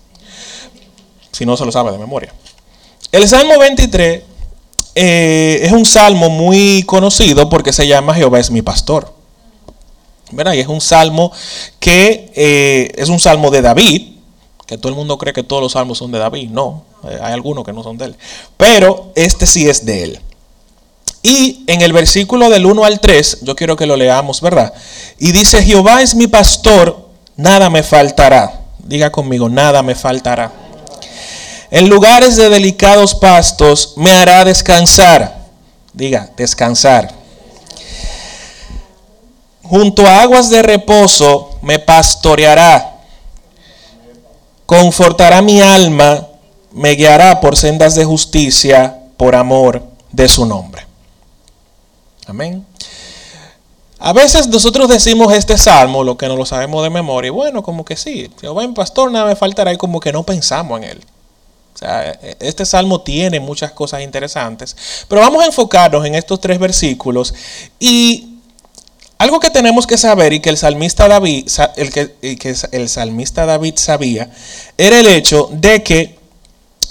Si 1.32 1.46
no 1.46 1.56
se 1.56 1.64
lo 1.64 1.72
sabe 1.72 1.92
de 1.92 1.98
memoria. 1.98 2.34
El 3.12 3.28
Salmo 3.28 3.58
23 3.58 4.22
eh, 4.96 5.60
es 5.62 5.72
un 5.72 5.86
salmo 5.86 6.28
muy 6.28 6.82
conocido 6.82 7.48
porque 7.48 7.72
se 7.72 7.86
llama 7.86 8.14
Jehová 8.14 8.40
es 8.40 8.50
mi 8.50 8.62
pastor. 8.62 9.14
¿Verdad? 10.32 10.54
Y 10.54 10.60
es 10.60 10.68
un 10.68 10.80
salmo 10.80 11.32
que 11.78 12.32
eh, 12.34 12.92
es 12.96 13.08
un 13.08 13.18
salmo 13.18 13.50
de 13.50 13.62
David, 13.62 14.19
que 14.70 14.78
todo 14.78 14.90
el 14.90 14.94
mundo 14.94 15.18
cree 15.18 15.32
que 15.32 15.42
todos 15.42 15.60
los 15.60 15.72
salmos 15.72 15.98
son 15.98 16.12
de 16.12 16.20
David. 16.20 16.48
No, 16.48 16.84
eh, 17.02 17.18
hay 17.20 17.32
algunos 17.32 17.64
que 17.64 17.72
no 17.72 17.82
son 17.82 17.98
de 17.98 18.04
él. 18.04 18.16
Pero 18.56 19.10
este 19.16 19.44
sí 19.44 19.68
es 19.68 19.84
de 19.84 20.04
él. 20.04 20.20
Y 21.24 21.64
en 21.66 21.80
el 21.80 21.92
versículo 21.92 22.48
del 22.48 22.64
1 22.64 22.84
al 22.84 23.00
3, 23.00 23.38
yo 23.42 23.56
quiero 23.56 23.74
que 23.74 23.84
lo 23.86 23.96
leamos, 23.96 24.40
¿verdad? 24.40 24.72
Y 25.18 25.32
dice, 25.32 25.64
Jehová 25.64 26.02
es 26.02 26.14
mi 26.14 26.28
pastor, 26.28 27.08
nada 27.34 27.68
me 27.68 27.82
faltará. 27.82 28.60
Diga 28.78 29.10
conmigo, 29.10 29.48
nada 29.48 29.82
me 29.82 29.96
faltará. 29.96 30.52
En 31.72 31.88
lugares 31.88 32.36
de 32.36 32.48
delicados 32.48 33.16
pastos 33.16 33.94
me 33.96 34.12
hará 34.12 34.44
descansar. 34.44 35.48
Diga, 35.92 36.30
descansar. 36.36 37.12
Junto 39.64 40.06
a 40.06 40.22
aguas 40.22 40.48
de 40.48 40.62
reposo 40.62 41.58
me 41.60 41.80
pastoreará. 41.80 42.99
Confortará 44.70 45.42
mi 45.42 45.60
alma, 45.60 46.28
me 46.70 46.92
guiará 46.92 47.40
por 47.40 47.56
sendas 47.56 47.96
de 47.96 48.04
justicia 48.04 49.00
por 49.16 49.34
amor 49.34 49.82
de 50.12 50.28
su 50.28 50.46
nombre. 50.46 50.86
Amén. 52.28 52.64
A 53.98 54.12
veces 54.12 54.46
nosotros 54.46 54.88
decimos 54.88 55.32
este 55.34 55.58
salmo, 55.58 56.04
lo 56.04 56.16
que 56.16 56.28
no 56.28 56.36
lo 56.36 56.46
sabemos 56.46 56.84
de 56.84 56.90
memoria, 56.90 57.26
y 57.26 57.30
bueno, 57.32 57.64
como 57.64 57.84
que 57.84 57.96
sí, 57.96 58.30
Jehová 58.40 58.62
en 58.62 58.72
pastor 58.72 59.10
nada 59.10 59.26
me 59.26 59.34
faltará 59.34 59.72
y 59.72 59.76
como 59.76 59.98
que 59.98 60.12
no 60.12 60.22
pensamos 60.22 60.80
en 60.80 60.84
él. 60.84 61.04
Este 62.38 62.64
salmo 62.64 63.00
tiene 63.00 63.40
muchas 63.40 63.72
cosas 63.72 64.02
interesantes, 64.02 64.76
pero 65.08 65.20
vamos 65.20 65.42
a 65.42 65.46
enfocarnos 65.46 66.06
en 66.06 66.14
estos 66.14 66.40
tres 66.40 66.60
versículos 66.60 67.34
y 67.80 68.29
algo 69.20 69.38
que 69.38 69.50
tenemos 69.50 69.86
que 69.86 69.98
saber 69.98 70.32
y 70.32 70.40
que 70.40 70.48
el 70.48 70.56
salmista 70.56 71.06
David, 71.06 71.46
el 71.76 72.38
que, 72.38 72.54
salmista 72.88 73.44
David 73.44 73.74
sabía, 73.76 74.30
era 74.78 74.98
el 74.98 75.06
hecho 75.08 75.50
de 75.52 75.82
que 75.82 76.18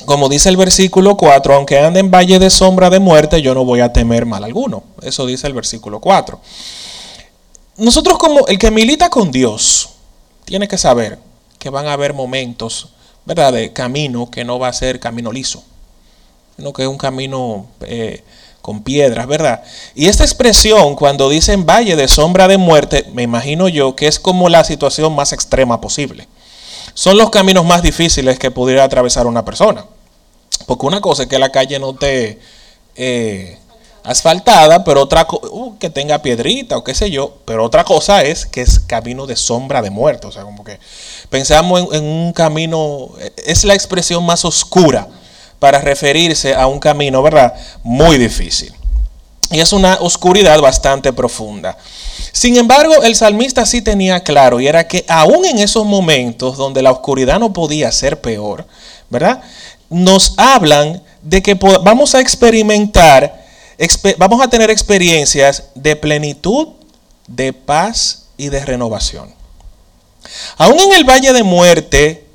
como 0.05 0.29
dice 0.29 0.49
el 0.49 0.55
versículo 0.55 1.17
4, 1.17 1.55
aunque 1.55 1.79
ande 1.79 2.01
en 2.01 2.11
valle 2.11 2.37
de 2.37 2.51
sombra 2.51 2.91
de 2.91 2.99
muerte, 2.99 3.41
yo 3.41 3.55
no 3.55 3.65
voy 3.65 3.79
a 3.79 3.91
temer 3.93 4.27
mal 4.27 4.43
alguno. 4.43 4.83
Eso 5.01 5.25
dice 5.25 5.47
el 5.47 5.53
versículo 5.53 5.99
4. 5.99 6.39
Nosotros 7.77 8.19
como 8.19 8.45
el 8.45 8.59
que 8.59 8.69
milita 8.69 9.09
con 9.09 9.31
Dios, 9.31 9.89
tiene 10.45 10.67
que 10.67 10.77
saber 10.77 11.17
que 11.57 11.71
van 11.71 11.87
a 11.87 11.93
haber 11.93 12.13
momentos, 12.13 12.89
¿verdad?, 13.25 13.53
de 13.53 13.73
camino 13.73 14.29
que 14.29 14.45
no 14.45 14.59
va 14.59 14.67
a 14.67 14.73
ser 14.73 14.99
camino 14.99 15.31
liso, 15.31 15.63
sino 16.57 16.73
que 16.73 16.83
es 16.83 16.87
un 16.87 16.99
camino 16.99 17.65
eh, 17.81 18.23
con 18.69 18.83
piedras, 18.83 19.25
¿verdad? 19.25 19.63
Y 19.95 20.09
esta 20.09 20.23
expresión, 20.23 20.95
cuando 20.95 21.27
dicen 21.27 21.65
valle 21.65 21.95
de 21.95 22.07
sombra 22.07 22.47
de 22.47 22.59
muerte, 22.59 23.03
me 23.13 23.23
imagino 23.23 23.67
yo 23.67 23.95
que 23.95 24.07
es 24.07 24.19
como 24.19 24.47
la 24.47 24.63
situación 24.63 25.15
más 25.15 25.33
extrema 25.33 25.81
posible 25.81 26.27
son 26.93 27.17
los 27.17 27.29
caminos 27.29 27.65
más 27.65 27.81
difíciles 27.81 28.37
que 28.37 28.51
pudiera 28.51 28.83
atravesar 28.83 29.25
una 29.25 29.45
persona. 29.45 29.85
Porque 30.65 30.85
una 30.85 30.99
cosa 30.99 31.23
es 31.23 31.29
que 31.29 31.39
la 31.39 31.49
calle 31.49 31.79
no 31.79 31.91
esté 31.91 32.39
eh, 32.97 33.57
asfaltada, 34.03 34.83
pero 34.83 35.03
otra 35.03 35.25
uh, 35.29 35.77
que 35.77 35.89
tenga 35.89 36.21
piedrita 36.21 36.77
o 36.77 36.83
qué 36.83 36.93
sé 36.93 37.09
yo, 37.09 37.37
pero 37.45 37.63
otra 37.63 37.85
cosa 37.85 38.23
es 38.23 38.45
que 38.45 38.59
es 38.59 38.79
camino 38.79 39.27
de 39.27 39.37
sombra 39.37 39.81
de 39.81 39.89
muerte. 39.89 40.27
O 40.27 40.31
sea, 40.33 40.43
como 40.43 40.65
que 40.65 40.77
pensamos 41.29 41.79
en, 41.79 41.95
en 41.95 42.03
un 42.03 42.33
camino, 42.33 43.11
es 43.45 43.63
la 43.63 43.75
expresión 43.75 44.25
más 44.25 44.43
oscura 44.43 45.07
para 45.59 45.79
referirse 45.79 46.55
a 46.55 46.67
un 46.67 46.79
camino, 46.79 47.21
¿verdad? 47.21 47.53
Muy 47.83 48.17
difícil. 48.17 48.73
Y 49.51 49.59
es 49.59 49.73
una 49.73 49.97
oscuridad 50.01 50.59
bastante 50.61 51.11
profunda. 51.11 51.77
Sin 52.31 52.55
embargo, 52.57 53.03
el 53.03 53.15
salmista 53.15 53.65
sí 53.65 53.81
tenía 53.81 54.23
claro 54.23 54.59
y 54.59 54.67
era 54.67 54.87
que 54.87 55.03
aún 55.07 55.45
en 55.45 55.57
esos 55.59 55.85
momentos 55.85 56.57
donde 56.57 56.81
la 56.81 56.91
oscuridad 56.91 57.39
no 57.39 57.51
podía 57.51 57.91
ser 57.91 58.21
peor, 58.21 58.65
¿verdad? 59.09 59.41
Nos 59.89 60.35
hablan 60.37 61.01
de 61.23 61.41
que 61.41 61.55
vamos 61.55 62.13
a 62.13 62.19
experimentar, 62.19 63.43
vamos 64.17 64.41
a 64.41 64.49
tener 64.49 64.69
experiencias 64.69 65.63
de 65.73 65.95
plenitud, 65.95 66.69
de 67.27 67.51
paz 67.51 68.25
y 68.37 68.49
de 68.49 68.63
renovación. 68.63 69.33
Aún 70.57 70.79
en 70.79 70.93
el 70.93 71.03
valle 71.03 71.33
de 71.33 71.43
muerte, 71.43 72.28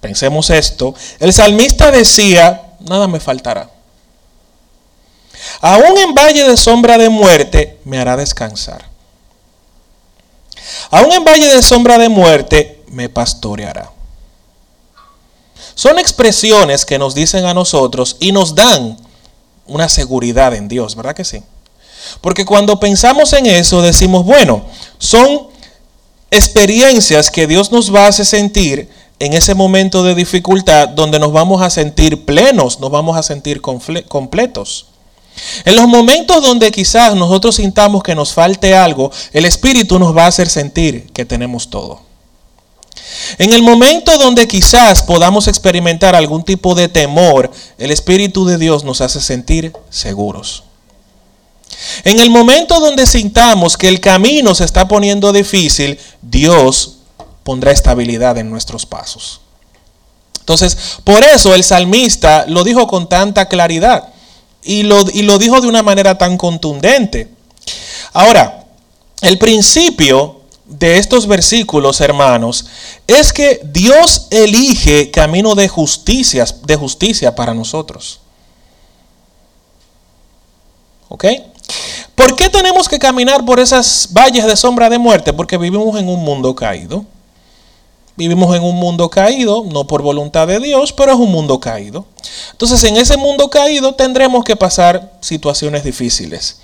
pensemos 0.00 0.50
esto, 0.50 0.94
el 1.18 1.32
salmista 1.32 1.90
decía, 1.90 2.74
nada 2.80 3.06
me 3.06 3.20
faltará. 3.20 3.70
Aún 5.60 5.98
en 5.98 6.14
valle 6.14 6.48
de 6.48 6.56
sombra 6.56 6.98
de 6.98 7.08
muerte 7.08 7.78
me 7.84 7.98
hará 7.98 8.16
descansar. 8.16 8.84
Aún 10.90 11.12
en 11.12 11.24
valle 11.24 11.48
de 11.48 11.62
sombra 11.62 11.98
de 11.98 12.08
muerte 12.08 12.82
me 12.88 13.08
pastoreará. 13.08 13.90
Son 15.74 15.98
expresiones 15.98 16.84
que 16.84 16.98
nos 16.98 17.14
dicen 17.14 17.46
a 17.46 17.54
nosotros 17.54 18.16
y 18.20 18.32
nos 18.32 18.54
dan 18.54 18.98
una 19.66 19.88
seguridad 19.88 20.54
en 20.54 20.68
Dios, 20.68 20.96
¿verdad 20.96 21.14
que 21.14 21.24
sí? 21.24 21.42
Porque 22.20 22.44
cuando 22.44 22.80
pensamos 22.80 23.32
en 23.32 23.46
eso 23.46 23.80
decimos, 23.80 24.24
bueno, 24.24 24.64
son 24.98 25.48
experiencias 26.30 27.30
que 27.30 27.46
Dios 27.46 27.72
nos 27.72 27.94
va 27.94 28.06
a 28.06 28.08
hacer 28.08 28.26
sentir 28.26 28.88
en 29.20 29.34
ese 29.34 29.54
momento 29.54 30.02
de 30.02 30.14
dificultad 30.14 30.88
donde 30.88 31.18
nos 31.18 31.32
vamos 31.32 31.60
a 31.60 31.68
sentir 31.68 32.24
plenos, 32.24 32.80
nos 32.80 32.90
vamos 32.90 33.18
a 33.18 33.22
sentir 33.22 33.60
completos. 33.60 34.86
En 35.66 35.76
los 35.76 35.86
momentos 35.86 36.42
donde 36.42 36.72
quizás 36.72 37.14
nosotros 37.14 37.56
sintamos 37.56 38.02
que 38.02 38.14
nos 38.14 38.32
falte 38.32 38.74
algo, 38.74 39.12
el 39.32 39.44
Espíritu 39.44 39.98
nos 39.98 40.16
va 40.16 40.24
a 40.24 40.28
hacer 40.28 40.48
sentir 40.48 41.12
que 41.12 41.26
tenemos 41.26 41.68
todo. 41.68 42.00
En 43.38 43.52
el 43.52 43.62
momento 43.62 44.16
donde 44.18 44.48
quizás 44.48 45.02
podamos 45.02 45.48
experimentar 45.48 46.16
algún 46.16 46.42
tipo 46.42 46.74
de 46.74 46.88
temor, 46.88 47.50
el 47.76 47.90
Espíritu 47.90 48.46
de 48.46 48.56
Dios 48.56 48.84
nos 48.84 49.02
hace 49.02 49.20
sentir 49.20 49.74
seguros. 49.90 50.64
En 52.04 52.20
el 52.20 52.30
momento 52.30 52.80
donde 52.80 53.06
sintamos 53.06 53.76
que 53.76 53.88
el 53.88 54.00
camino 54.00 54.54
se 54.54 54.64
está 54.64 54.88
poniendo 54.88 55.30
difícil, 55.32 55.98
Dios 56.22 56.99
pondrá 57.50 57.72
estabilidad 57.72 58.38
en 58.38 58.48
nuestros 58.48 58.86
pasos. 58.86 59.40
Entonces, 60.38 61.00
por 61.02 61.24
eso 61.24 61.52
el 61.52 61.64
salmista 61.64 62.44
lo 62.46 62.62
dijo 62.62 62.86
con 62.86 63.08
tanta 63.08 63.48
claridad 63.48 64.10
y 64.62 64.84
lo, 64.84 65.02
dijo 65.02 65.60
de 65.60 65.66
una 65.66 65.82
manera 65.82 66.16
tan 66.16 66.36
contundente. 66.36 67.26
Ahora, 68.12 68.66
el 69.20 69.36
principio 69.38 70.42
de 70.64 70.98
estos 70.98 71.26
versículos, 71.26 72.00
hermanos, 72.00 72.66
es 73.08 73.32
que 73.32 73.60
Dios 73.64 74.28
elige 74.30 75.10
camino 75.10 75.56
de 75.56 75.66
justicia, 75.66 76.44
de 76.62 76.76
justicia 76.76 77.34
para 77.34 77.52
nosotros. 77.52 78.20
¿Ok? 81.08 81.24
¿Por 82.14 82.36
qué 82.36 82.48
tenemos 82.48 82.88
que 82.88 83.00
caminar 83.00 83.44
por 83.44 83.58
esas 83.58 84.10
valles 84.12 84.46
de 84.46 84.56
sombra 84.56 84.88
de 84.88 84.98
muerte? 84.98 85.32
Porque 85.32 85.58
vivimos 85.58 85.98
en 85.98 86.08
un 86.08 86.22
mundo 86.22 86.54
caído. 86.54 87.04
Vivimos 88.20 88.54
en 88.54 88.62
un 88.62 88.76
mundo 88.76 89.08
caído, 89.08 89.64
no 89.72 89.86
por 89.86 90.02
voluntad 90.02 90.46
de 90.46 90.60
Dios, 90.60 90.92
pero 90.92 91.10
es 91.10 91.18
un 91.18 91.32
mundo 91.32 91.58
caído. 91.58 92.04
Entonces 92.52 92.84
en 92.84 92.98
ese 92.98 93.16
mundo 93.16 93.48
caído 93.48 93.94
tendremos 93.94 94.44
que 94.44 94.56
pasar 94.56 95.14
situaciones 95.22 95.84
difíciles. 95.84 96.58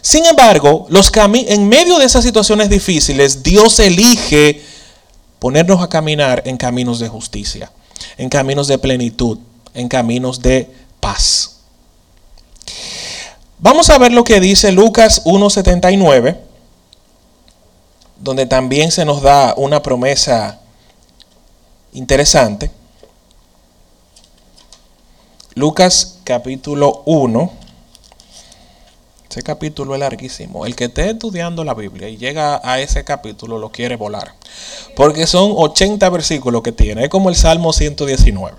Sin 0.00 0.26
embargo, 0.26 0.84
los 0.88 1.12
en 1.14 1.68
medio 1.68 2.00
de 2.00 2.06
esas 2.06 2.24
situaciones 2.24 2.70
difíciles, 2.70 3.44
Dios 3.44 3.78
elige 3.78 4.64
ponernos 5.38 5.80
a 5.80 5.88
caminar 5.88 6.42
en 6.44 6.56
caminos 6.56 6.98
de 6.98 7.06
justicia, 7.06 7.70
en 8.18 8.28
caminos 8.28 8.66
de 8.66 8.76
plenitud, 8.76 9.38
en 9.74 9.86
caminos 9.86 10.42
de 10.42 10.68
paz. 10.98 11.58
Vamos 13.60 13.90
a 13.90 13.98
ver 13.98 14.10
lo 14.10 14.24
que 14.24 14.40
dice 14.40 14.72
Lucas 14.72 15.22
1.79, 15.24 16.36
donde 18.18 18.46
también 18.46 18.90
se 18.90 19.04
nos 19.04 19.22
da 19.22 19.54
una 19.56 19.84
promesa 19.84 20.62
interesante. 21.96 22.70
Lucas 25.54 26.18
capítulo 26.24 27.02
1. 27.06 27.52
Ese 29.30 29.42
capítulo 29.42 29.94
es 29.94 30.00
larguísimo. 30.00 30.66
El 30.66 30.76
que 30.76 30.84
esté 30.84 31.10
estudiando 31.10 31.64
la 31.64 31.74
Biblia 31.74 32.08
y 32.08 32.16
llega 32.16 32.60
a 32.62 32.80
ese 32.80 33.04
capítulo 33.04 33.58
lo 33.58 33.70
quiere 33.70 33.96
volar. 33.96 34.34
Porque 34.94 35.26
son 35.26 35.52
80 35.56 36.08
versículos 36.10 36.62
que 36.62 36.72
tiene. 36.72 37.04
Es 37.04 37.08
como 37.08 37.30
el 37.30 37.36
Salmo 37.36 37.72
119. 37.72 38.56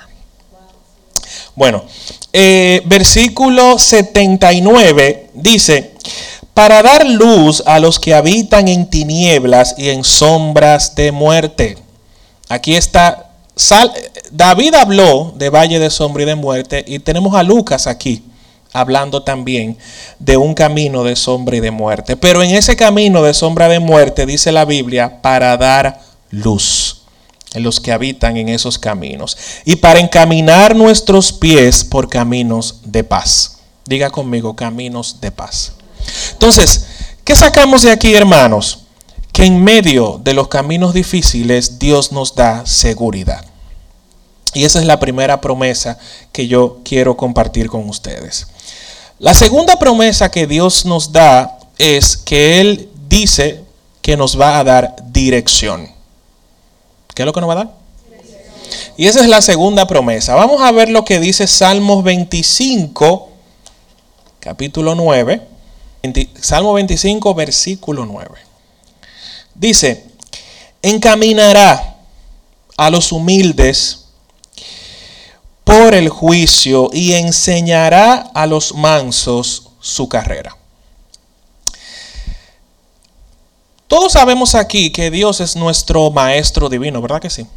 Bueno, 1.56 1.84
eh, 2.34 2.82
versículo 2.86 3.79
79 3.79 5.32
dice, 5.34 5.94
para 6.53 6.82
dar 6.82 7.06
luz 7.06 7.63
a 7.65 7.79
los 7.79 8.00
que 8.00 8.13
habitan 8.13 8.67
en 8.67 8.89
tinieblas 8.89 9.75
y 9.77 9.89
en 9.89 10.03
sombras 10.03 10.96
de 10.96 11.12
muerte. 11.12 11.77
Aquí 12.50 12.75
está 12.75 13.27
David 14.32 14.76
habló 14.76 15.34
de 15.36 15.50
valle 15.50 15.80
de 15.80 15.90
sombra 15.90 16.24
y 16.24 16.26
de 16.26 16.36
muerte 16.36 16.84
y 16.88 17.00
tenemos 17.00 17.36
a 17.36 17.44
Lucas 17.44 17.88
aquí 17.88 18.24
hablando 18.74 19.24
también 19.24 19.78
de 20.20 20.38
un 20.38 20.54
camino 20.54 21.04
de 21.04 21.16
sombra 21.16 21.58
y 21.58 21.60
de 21.60 21.72
muerte. 21.72 22.16
Pero 22.16 22.44
en 22.44 22.52
ese 22.52 22.76
camino 22.76 23.24
de 23.24 23.34
sombra 23.34 23.68
de 23.68 23.80
muerte 23.80 24.26
dice 24.26 24.52
la 24.52 24.66
Biblia 24.66 25.22
para 25.22 25.58
dar 25.58 26.02
luz 26.30 27.02
en 27.54 27.64
los 27.64 27.80
que 27.80 27.92
habitan 27.92 28.38
en 28.38 28.50
esos 28.50 28.78
caminos 28.78 29.38
y 29.66 29.78
para 29.78 30.00
encaminar 30.00 30.76
nuestros 30.76 31.32
pies 31.32 31.84
por 31.84 32.10
caminos 32.10 32.82
de 32.84 33.04
paz. 33.04 33.60
Diga 33.86 34.10
conmigo, 34.10 34.56
caminos 34.56 35.22
de 35.22 35.32
paz. 35.32 35.74
Entonces, 36.34 36.88
¿qué 37.24 37.36
sacamos 37.36 37.84
de 37.84 37.92
aquí, 37.92 38.14
hermanos? 38.14 38.80
Que 39.38 39.46
en 39.46 39.63
medio 39.63 40.20
de 40.24 40.34
los 40.34 40.48
caminos 40.48 40.96
difíciles 40.96 41.77
Dios 41.77 42.12
nos 42.12 42.34
da 42.34 42.65
seguridad. 42.65 43.46
Y 44.56 44.63
esa 44.63 44.79
es 44.79 44.86
la 44.88 45.00
primera 45.00 45.41
promesa 45.41 46.00
que 46.32 46.48
yo 46.48 46.79
quiero 46.84 47.15
compartir 47.17 47.70
con 47.70 47.88
ustedes. 47.88 48.48
La 49.20 49.36
segunda 49.36 49.77
promesa 49.77 50.32
que 50.32 50.48
Dios 50.48 50.86
nos 50.88 51.12
da 51.12 51.60
es 51.77 52.17
que 52.17 52.60
Él 52.62 52.89
dice 53.08 53.63
que 54.01 54.17
nos 54.17 54.41
va 54.41 54.58
a 54.58 54.63
dar 54.63 54.96
dirección. 55.12 55.88
¿Qué 57.13 57.22
es 57.22 57.25
lo 57.27 57.32
que 57.32 57.41
nos 57.41 57.50
va 57.51 57.53
a 57.53 57.58
dar? 57.58 57.74
Y 58.98 59.06
esa 59.06 59.20
es 59.20 59.27
la 59.27 59.44
segunda 59.44 59.86
promesa. 59.86 60.34
Vamos 60.34 60.63
a 60.63 60.72
ver 60.72 60.89
lo 60.89 61.06
que 61.06 61.20
dice 61.20 61.46
Salmos 61.46 62.03
25, 62.03 63.29
capítulo 64.39 64.96
9. 64.96 65.41
Salmo 66.41 66.74
25, 66.74 67.36
versículo 67.36 68.08
9. 68.08 68.47
Dice, 69.58 70.06
encaminará 70.82 71.96
a 72.78 72.89
los 72.91 73.12
humildes 73.12 74.06
por 75.63 75.93
el 75.96 76.10
juicio 76.10 76.89
y 76.93 77.13
enseñará 77.13 78.30
a 78.34 78.46
los 78.46 78.74
mansos 78.76 79.70
su 79.82 80.08
carrera. 80.08 80.56
Todos 83.88 84.13
sabemos 84.13 84.54
aquí 84.54 84.91
que 84.91 85.10
Dios 85.10 85.41
es 85.41 85.56
nuestro 85.56 86.12
maestro 86.12 86.70
divino, 86.70 87.02
¿verdad 87.02 87.22
que 87.22 87.30
sí? 87.30 87.48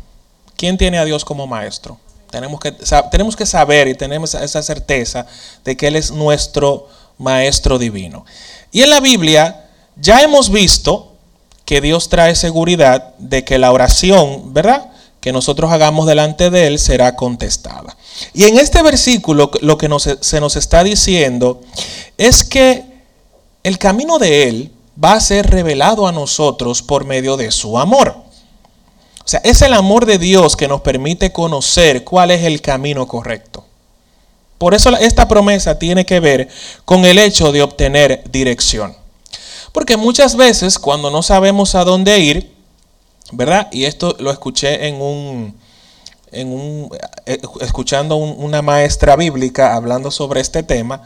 ¿Quién 0.56 0.78
tiene 0.78 0.98
a 0.98 1.04
Dios 1.04 1.24
como 1.24 1.46
maestro? 1.46 1.98
Tenemos 2.30 2.60
que, 2.60 2.72
tenemos 3.10 3.36
que 3.36 3.44
saber 3.44 3.88
y 3.88 3.94
tenemos 3.94 4.34
esa 4.34 4.62
certeza 4.62 5.26
de 5.64 5.76
que 5.76 5.88
Él 5.88 5.96
es 5.96 6.12
nuestro 6.12 6.88
maestro 7.18 7.78
divino. 7.78 8.24
Y 8.72 8.82
en 8.82 8.90
la 8.90 9.00
Biblia 9.00 9.68
ya 9.96 10.22
hemos 10.22 10.50
visto 10.50 11.09
que 11.70 11.80
Dios 11.80 12.08
trae 12.08 12.34
seguridad 12.34 13.14
de 13.18 13.44
que 13.44 13.56
la 13.56 13.70
oración, 13.70 14.52
¿verdad? 14.52 14.90
que 15.20 15.30
nosotros 15.32 15.70
hagamos 15.70 16.04
delante 16.04 16.50
de 16.50 16.66
Él 16.66 16.80
será 16.80 17.14
contestada. 17.14 17.96
Y 18.34 18.42
en 18.46 18.58
este 18.58 18.82
versículo 18.82 19.52
lo 19.60 19.78
que 19.78 19.88
se 20.20 20.40
nos 20.40 20.56
está 20.56 20.82
diciendo 20.82 21.60
es 22.18 22.42
que 22.42 22.82
el 23.62 23.78
camino 23.78 24.18
de 24.18 24.48
Él 24.48 24.72
va 25.00 25.12
a 25.12 25.20
ser 25.20 25.48
revelado 25.48 26.08
a 26.08 26.12
nosotros 26.12 26.82
por 26.82 27.04
medio 27.04 27.36
de 27.36 27.52
su 27.52 27.78
amor. 27.78 28.16
O 29.24 29.28
sea, 29.28 29.40
es 29.44 29.62
el 29.62 29.72
amor 29.72 30.06
de 30.06 30.18
Dios 30.18 30.56
que 30.56 30.66
nos 30.66 30.80
permite 30.80 31.30
conocer 31.30 32.02
cuál 32.02 32.32
es 32.32 32.42
el 32.42 32.60
camino 32.62 33.06
correcto. 33.06 33.64
Por 34.58 34.74
eso 34.74 34.90
esta 34.96 35.28
promesa 35.28 35.78
tiene 35.78 36.04
que 36.04 36.18
ver 36.18 36.48
con 36.84 37.04
el 37.04 37.16
hecho 37.16 37.52
de 37.52 37.62
obtener 37.62 38.24
dirección. 38.28 38.96
Porque 39.72 39.96
muchas 39.96 40.36
veces 40.36 40.78
cuando 40.78 41.10
no 41.10 41.22
sabemos 41.22 41.74
a 41.74 41.84
dónde 41.84 42.18
ir, 42.18 42.52
¿verdad? 43.32 43.68
Y 43.70 43.84
esto 43.84 44.16
lo 44.18 44.30
escuché 44.30 44.88
en 44.88 45.00
un, 45.00 45.54
eh, 46.32 47.40
escuchando 47.60 48.16
una 48.16 48.62
maestra 48.62 49.16
bíblica 49.16 49.74
hablando 49.74 50.10
sobre 50.10 50.40
este 50.40 50.62
tema. 50.62 51.02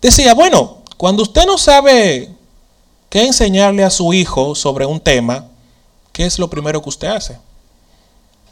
Decía, 0.00 0.34
bueno, 0.34 0.78
cuando 0.96 1.22
usted 1.22 1.44
no 1.46 1.58
sabe 1.58 2.30
qué 3.08 3.24
enseñarle 3.24 3.84
a 3.84 3.90
su 3.90 4.12
hijo 4.12 4.54
sobre 4.54 4.86
un 4.86 5.00
tema, 5.00 5.46
¿qué 6.12 6.26
es 6.26 6.38
lo 6.38 6.48
primero 6.48 6.82
que 6.82 6.88
usted 6.88 7.08
hace? 7.08 7.38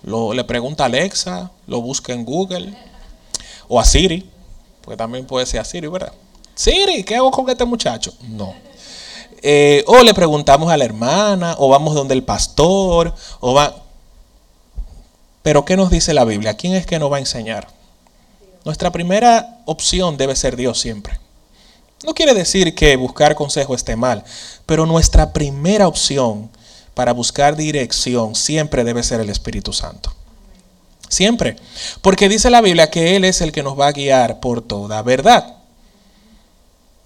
Lo, 0.03 0.33
le 0.33 0.45
pregunta 0.45 0.85
a 0.85 0.87
Alexa, 0.87 1.51
lo 1.67 1.81
busca 1.81 2.13
en 2.13 2.25
Google 2.25 2.77
o 3.69 3.81
a 3.81 3.85
Siri, 3.85 4.29
porque 4.83 4.97
también 4.97 5.27
puede 5.27 5.47
ser 5.47 5.61
a 5.61 5.65
Siri, 5.65 5.89
¿verdad? 5.89 6.13
Siri, 6.55 7.03
¿qué 7.05 7.17
hago 7.17 7.31
con 7.31 7.49
este 7.51 7.65
muchacho? 7.65 8.13
No. 8.29 8.66
Eh, 9.49 9.85
o 9.87 10.03
le 10.03 10.13
preguntamos 10.13 10.73
a 10.73 10.77
la 10.77 10.85
hermana, 10.85 11.55
o 11.59 11.69
vamos 11.69 11.95
donde 11.95 12.15
el 12.15 12.25
pastor, 12.25 13.15
o 13.39 13.55
va... 13.55 13.77
Pero 15.43 15.65
¿qué 15.65 15.77
nos 15.77 15.89
dice 15.89 16.13
la 16.15 16.25
Biblia? 16.25 16.55
¿Quién 16.55 16.75
es 16.75 16.85
que 16.85 16.99
nos 16.99 17.13
va 17.13 17.19
a 17.19 17.21
enseñar? 17.21 17.69
Nuestra 18.65 18.91
primera 18.91 19.61
opción 19.65 20.17
debe 20.17 20.35
ser 20.35 20.57
Dios 20.57 20.81
siempre. 20.81 21.21
No 22.05 22.13
quiere 22.13 22.35
decir 22.35 22.75
que 22.75 22.97
buscar 22.97 23.37
consejo 23.37 23.77
esté 23.77 23.95
mal, 23.95 24.25
pero 24.67 24.85
nuestra 24.85 25.33
primera 25.33 25.87
opción 25.87 26.51
para 26.95 27.13
buscar 27.13 27.55
dirección 27.55 28.35
siempre 28.35 28.83
debe 28.83 29.05
ser 29.05 29.21
el 29.21 29.31
Espíritu 29.31 29.73
Santo. 29.73 30.13
Siempre. 31.09 31.55
Porque 32.03 32.29
dice 32.29 32.51
la 32.51 32.63
Biblia 32.63 32.91
que 32.91 33.15
Él 33.15 33.25
es 33.25 33.41
el 33.43 33.53
que 33.53 33.63
nos 33.63 33.79
va 33.79 33.87
a 33.87 33.93
guiar 33.93 34.41
por 34.41 34.61
toda 34.61 35.03
verdad. 35.03 35.55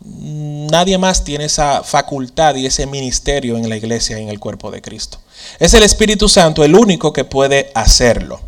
Nadie 0.03 0.97
más 0.97 1.25
tiene 1.25 1.45
esa 1.45 1.83
facultad 1.83 2.55
y 2.55 2.67
ese 2.67 2.87
ministerio 2.87 3.59
en 3.59 3.69
la 3.69 3.77
iglesia 3.77 4.19
y 4.19 4.23
en 4.23 4.29
el 4.31 4.41
cuerpo 4.41 4.71
de 4.71 4.81
Cristo. 4.81 5.19
Es 5.59 5.75
el 5.75 5.83
Espíritu 5.83 6.29
Santo 6.29 6.65
el 6.65 6.75
único 6.75 7.13
que 7.13 7.25
puede 7.25 7.71
hacerlo. 7.75 8.41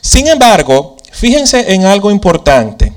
Sin 0.00 0.28
embargo, 0.28 0.96
fíjense 1.12 1.74
en 1.74 1.84
algo 1.84 2.10
importante. 2.10 2.94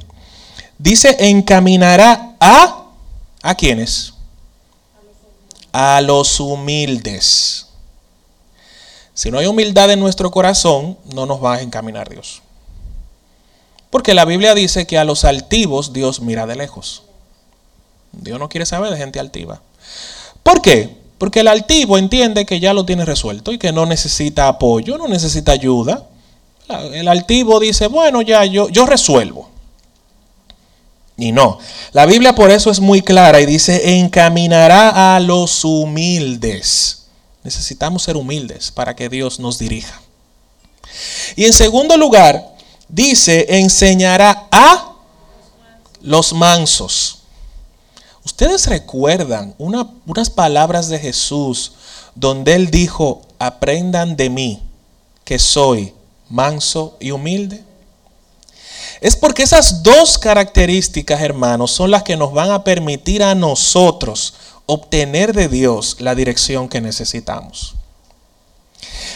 Dice, 0.77 1.15
encaminará 1.19 2.35
a... 2.39 2.85
¿A 3.43 3.55
quiénes? 3.55 4.13
A 5.73 5.99
los 6.01 6.39
humildes. 6.39 7.67
Si 9.13 9.29
no 9.31 9.39
hay 9.39 9.47
humildad 9.47 9.91
en 9.91 9.99
nuestro 9.99 10.31
corazón, 10.31 10.97
no 11.13 11.25
nos 11.25 11.43
va 11.43 11.55
a 11.55 11.61
encaminar 11.61 12.09
Dios. 12.09 12.41
Porque 13.89 14.13
la 14.13 14.25
Biblia 14.25 14.55
dice 14.55 14.87
que 14.87 14.97
a 14.97 15.03
los 15.03 15.25
altivos 15.25 15.91
Dios 15.91 16.21
mira 16.21 16.45
de 16.45 16.55
lejos. 16.55 17.03
Dios 18.11 18.39
no 18.39 18.49
quiere 18.49 18.65
saber 18.65 18.91
de 18.91 18.97
gente 18.97 19.19
altiva. 19.19 19.61
¿Por 20.43 20.61
qué? 20.61 20.97
Porque 21.17 21.41
el 21.41 21.47
altivo 21.47 21.97
entiende 21.97 22.45
que 22.45 22.59
ya 22.59 22.73
lo 22.73 22.85
tiene 22.85 23.05
resuelto 23.05 23.51
y 23.51 23.57
que 23.57 23.71
no 23.71 23.85
necesita 23.85 24.47
apoyo, 24.47 24.97
no 24.97 25.07
necesita 25.07 25.51
ayuda. 25.51 26.07
El 26.93 27.07
altivo 27.07 27.59
dice, 27.59 27.87
bueno, 27.87 28.21
ya 28.21 28.45
yo, 28.45 28.69
yo 28.69 28.85
resuelvo. 28.85 29.49
Y 31.17 31.31
no. 31.31 31.59
La 31.91 32.05
Biblia 32.05 32.33
por 32.33 32.49
eso 32.49 32.71
es 32.71 32.79
muy 32.79 33.01
clara 33.01 33.39
y 33.41 33.45
dice, 33.45 33.97
encaminará 33.99 35.15
a 35.15 35.19
los 35.19 35.63
humildes. 35.63 37.05
Necesitamos 37.43 38.03
ser 38.03 38.17
humildes 38.17 38.71
para 38.71 38.95
que 38.95 39.09
Dios 39.09 39.39
nos 39.39 39.59
dirija. 39.59 40.01
Y 41.35 41.45
en 41.45 41.53
segundo 41.53 41.97
lugar, 41.97 42.55
dice, 42.87 43.45
enseñará 43.49 44.47
a 44.51 44.95
los 46.01 46.33
mansos. 46.33 47.20
Ustedes 48.23 48.67
recuerdan 48.67 49.55
unas 49.57 50.29
palabras 50.29 50.89
de 50.89 50.99
Jesús 50.99 51.73
donde 52.15 52.53
él 52.55 52.69
dijo, 52.69 53.21
aprendan 53.39 54.15
de 54.15 54.29
mí, 54.29 54.63
que 55.23 55.39
soy 55.39 55.93
manso 56.29 56.97
y 56.99 57.11
humilde? 57.11 57.63
Es 59.01 59.15
porque 59.15 59.43
esas 59.43 59.81
dos 59.81 60.19
características, 60.19 61.21
hermanos, 61.21 61.71
son 61.71 61.89
las 61.89 62.03
que 62.03 62.17
nos 62.17 62.33
van 62.33 62.51
a 62.51 62.63
permitir 62.63 63.23
a 63.23 63.33
nosotros 63.33 64.35
obtener 64.67 65.33
de 65.33 65.47
Dios 65.47 65.97
la 65.99 66.13
dirección 66.13 66.69
que 66.69 66.81
necesitamos. 66.81 67.73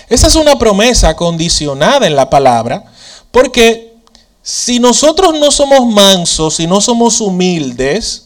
Esa 0.09 0.27
es 0.27 0.35
una 0.35 0.57
promesa 0.57 1.15
condicionada 1.15 2.07
en 2.07 2.15
la 2.15 2.29
palabra, 2.29 2.85
porque 3.31 3.93
si 4.41 4.79
nosotros 4.79 5.39
no 5.39 5.51
somos 5.51 5.85
mansos, 5.87 6.55
si 6.55 6.67
no 6.67 6.81
somos 6.81 7.21
humildes, 7.21 8.24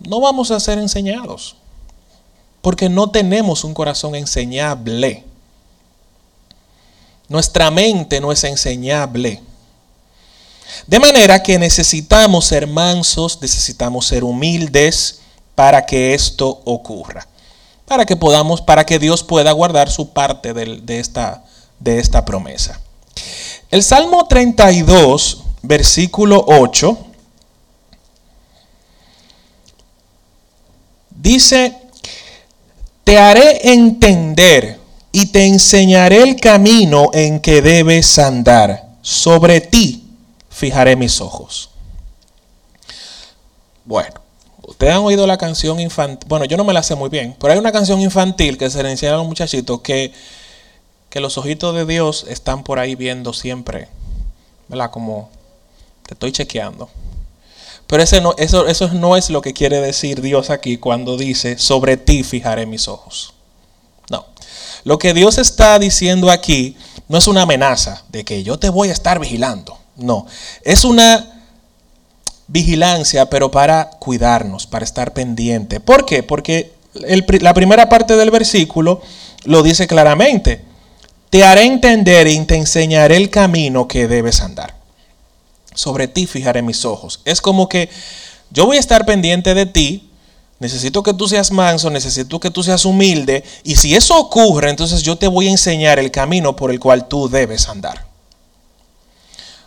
no 0.00 0.20
vamos 0.20 0.50
a 0.50 0.60
ser 0.60 0.78
enseñados, 0.78 1.56
porque 2.62 2.88
no 2.88 3.10
tenemos 3.10 3.64
un 3.64 3.74
corazón 3.74 4.14
enseñable. 4.14 5.24
Nuestra 7.28 7.70
mente 7.70 8.20
no 8.20 8.32
es 8.32 8.42
enseñable. 8.44 9.42
De 10.86 10.98
manera 10.98 11.42
que 11.42 11.58
necesitamos 11.58 12.46
ser 12.46 12.66
mansos, 12.66 13.40
necesitamos 13.40 14.06
ser 14.06 14.24
humildes 14.24 15.20
para 15.54 15.84
que 15.84 16.14
esto 16.14 16.62
ocurra. 16.64 17.26
Para 17.86 18.06
que 18.06 18.16
podamos, 18.16 18.60
para 18.60 18.86
que 18.86 18.98
Dios 18.98 19.22
pueda 19.22 19.52
guardar 19.52 19.90
su 19.90 20.10
parte 20.10 20.54
de, 20.54 20.98
esta, 20.98 21.44
de 21.78 21.98
esta 21.98 22.24
promesa. 22.24 22.80
El 23.70 23.82
Salmo 23.82 24.26
32, 24.26 25.42
versículo 25.62 26.44
8, 26.48 26.98
dice, 31.20 31.76
te 33.04 33.18
haré 33.18 33.72
entender 33.72 34.78
y 35.12 35.26
te 35.26 35.46
enseñaré 35.46 36.22
el 36.22 36.36
camino 36.36 37.10
en 37.12 37.40
que 37.40 37.62
debes 37.62 38.18
andar. 38.18 38.88
Sobre 39.02 39.60
ti 39.60 40.04
fijaré 40.48 40.94
mis 40.94 41.20
ojos. 41.20 41.70
Bueno, 43.84 44.20
ustedes 44.62 44.92
han 44.92 45.00
oído 45.00 45.26
la 45.26 45.38
canción 45.38 45.80
infantil. 45.80 46.28
Bueno, 46.28 46.44
yo 46.44 46.56
no 46.56 46.64
me 46.64 46.72
la 46.72 46.82
sé 46.82 46.94
muy 46.94 47.08
bien, 47.08 47.34
pero 47.40 47.52
hay 47.52 47.58
una 47.58 47.72
canción 47.72 48.00
infantil 48.00 48.58
que 48.58 48.70
se 48.70 48.82
le 48.82 48.90
enseña 48.90 49.14
a 49.14 49.16
los 49.16 49.26
muchachitos 49.26 49.80
que, 49.80 50.12
que 51.08 51.20
los 51.20 51.38
ojitos 51.38 51.74
de 51.74 51.86
Dios 51.86 52.26
están 52.28 52.62
por 52.62 52.78
ahí 52.78 52.94
viendo 52.94 53.32
siempre. 53.32 53.88
¿Verdad? 54.68 54.90
Como 54.90 55.30
te 56.06 56.14
estoy 56.14 56.30
chequeando. 56.30 56.88
Pero 57.90 58.04
ese 58.04 58.20
no, 58.20 58.36
eso, 58.38 58.68
eso 58.68 58.86
no 58.94 59.16
es 59.16 59.30
lo 59.30 59.42
que 59.42 59.52
quiere 59.52 59.80
decir 59.80 60.22
Dios 60.22 60.48
aquí 60.48 60.76
cuando 60.76 61.16
dice, 61.16 61.58
sobre 61.58 61.96
ti 61.96 62.22
fijaré 62.22 62.64
mis 62.64 62.86
ojos. 62.86 63.34
No. 64.08 64.26
Lo 64.84 64.96
que 64.96 65.12
Dios 65.12 65.38
está 65.38 65.76
diciendo 65.80 66.30
aquí 66.30 66.76
no 67.08 67.18
es 67.18 67.26
una 67.26 67.42
amenaza 67.42 68.04
de 68.08 68.24
que 68.24 68.44
yo 68.44 68.60
te 68.60 68.68
voy 68.68 68.90
a 68.90 68.92
estar 68.92 69.18
vigilando. 69.18 69.76
No, 69.96 70.24
es 70.62 70.84
una 70.84 71.42
vigilancia, 72.46 73.28
pero 73.28 73.50
para 73.50 73.90
cuidarnos, 73.90 74.68
para 74.68 74.84
estar 74.84 75.12
pendiente. 75.12 75.80
¿Por 75.80 76.06
qué? 76.06 76.22
Porque 76.22 76.72
la 76.94 77.54
primera 77.54 77.88
parte 77.88 78.16
del 78.16 78.30
versículo 78.30 79.02
lo 79.42 79.64
dice 79.64 79.88
claramente. 79.88 80.64
Te 81.28 81.42
haré 81.42 81.64
entender 81.64 82.28
y 82.28 82.38
te 82.44 82.54
enseñaré 82.54 83.16
el 83.16 83.30
camino 83.30 83.88
que 83.88 84.06
debes 84.06 84.42
andar. 84.42 84.79
Sobre 85.74 86.08
ti 86.08 86.26
fijaré 86.26 86.62
mis 86.62 86.84
ojos. 86.84 87.20
Es 87.24 87.40
como 87.40 87.68
que 87.68 87.88
yo 88.50 88.66
voy 88.66 88.76
a 88.76 88.80
estar 88.80 89.06
pendiente 89.06 89.54
de 89.54 89.66
ti, 89.66 90.10
necesito 90.58 91.02
que 91.02 91.14
tú 91.14 91.28
seas 91.28 91.52
manso, 91.52 91.90
necesito 91.90 92.40
que 92.40 92.50
tú 92.50 92.62
seas 92.62 92.84
humilde, 92.84 93.44
y 93.64 93.76
si 93.76 93.94
eso 93.94 94.18
ocurre, 94.18 94.70
entonces 94.70 95.02
yo 95.02 95.16
te 95.16 95.28
voy 95.28 95.46
a 95.46 95.52
enseñar 95.52 95.98
el 95.98 96.10
camino 96.10 96.56
por 96.56 96.70
el 96.70 96.80
cual 96.80 97.06
tú 97.08 97.28
debes 97.28 97.68
andar. 97.68 98.10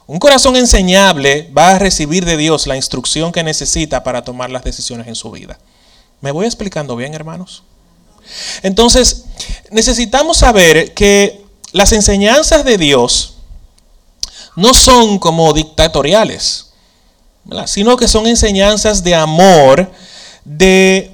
Un 0.05 0.19
corazón 0.19 0.57
enseñable 0.57 1.49
va 1.57 1.71
a 1.71 1.79
recibir 1.79 2.25
de 2.25 2.35
Dios 2.35 2.67
la 2.67 2.75
instrucción 2.75 3.31
que 3.31 3.43
necesita 3.43 4.03
para 4.03 4.23
tomar 4.23 4.49
las 4.51 4.63
decisiones 4.63 5.07
en 5.07 5.15
su 5.15 5.31
vida. 5.31 5.57
¿Me 6.19 6.31
voy 6.31 6.45
explicando 6.45 6.95
bien, 6.95 7.13
hermanos? 7.13 7.63
Entonces, 8.61 9.25
necesitamos 9.71 10.37
saber 10.37 10.93
que 10.93 11.45
las 11.71 11.93
enseñanzas 11.93 12.65
de 12.65 12.77
Dios 12.77 13.32
no 14.55 14.73
son 14.73 15.19
como 15.19 15.53
dictatoriales, 15.53 16.67
sino 17.65 17.97
que 17.97 18.07
son 18.07 18.27
enseñanzas 18.27 19.03
de 19.03 19.15
amor, 19.15 19.91
de 20.45 21.11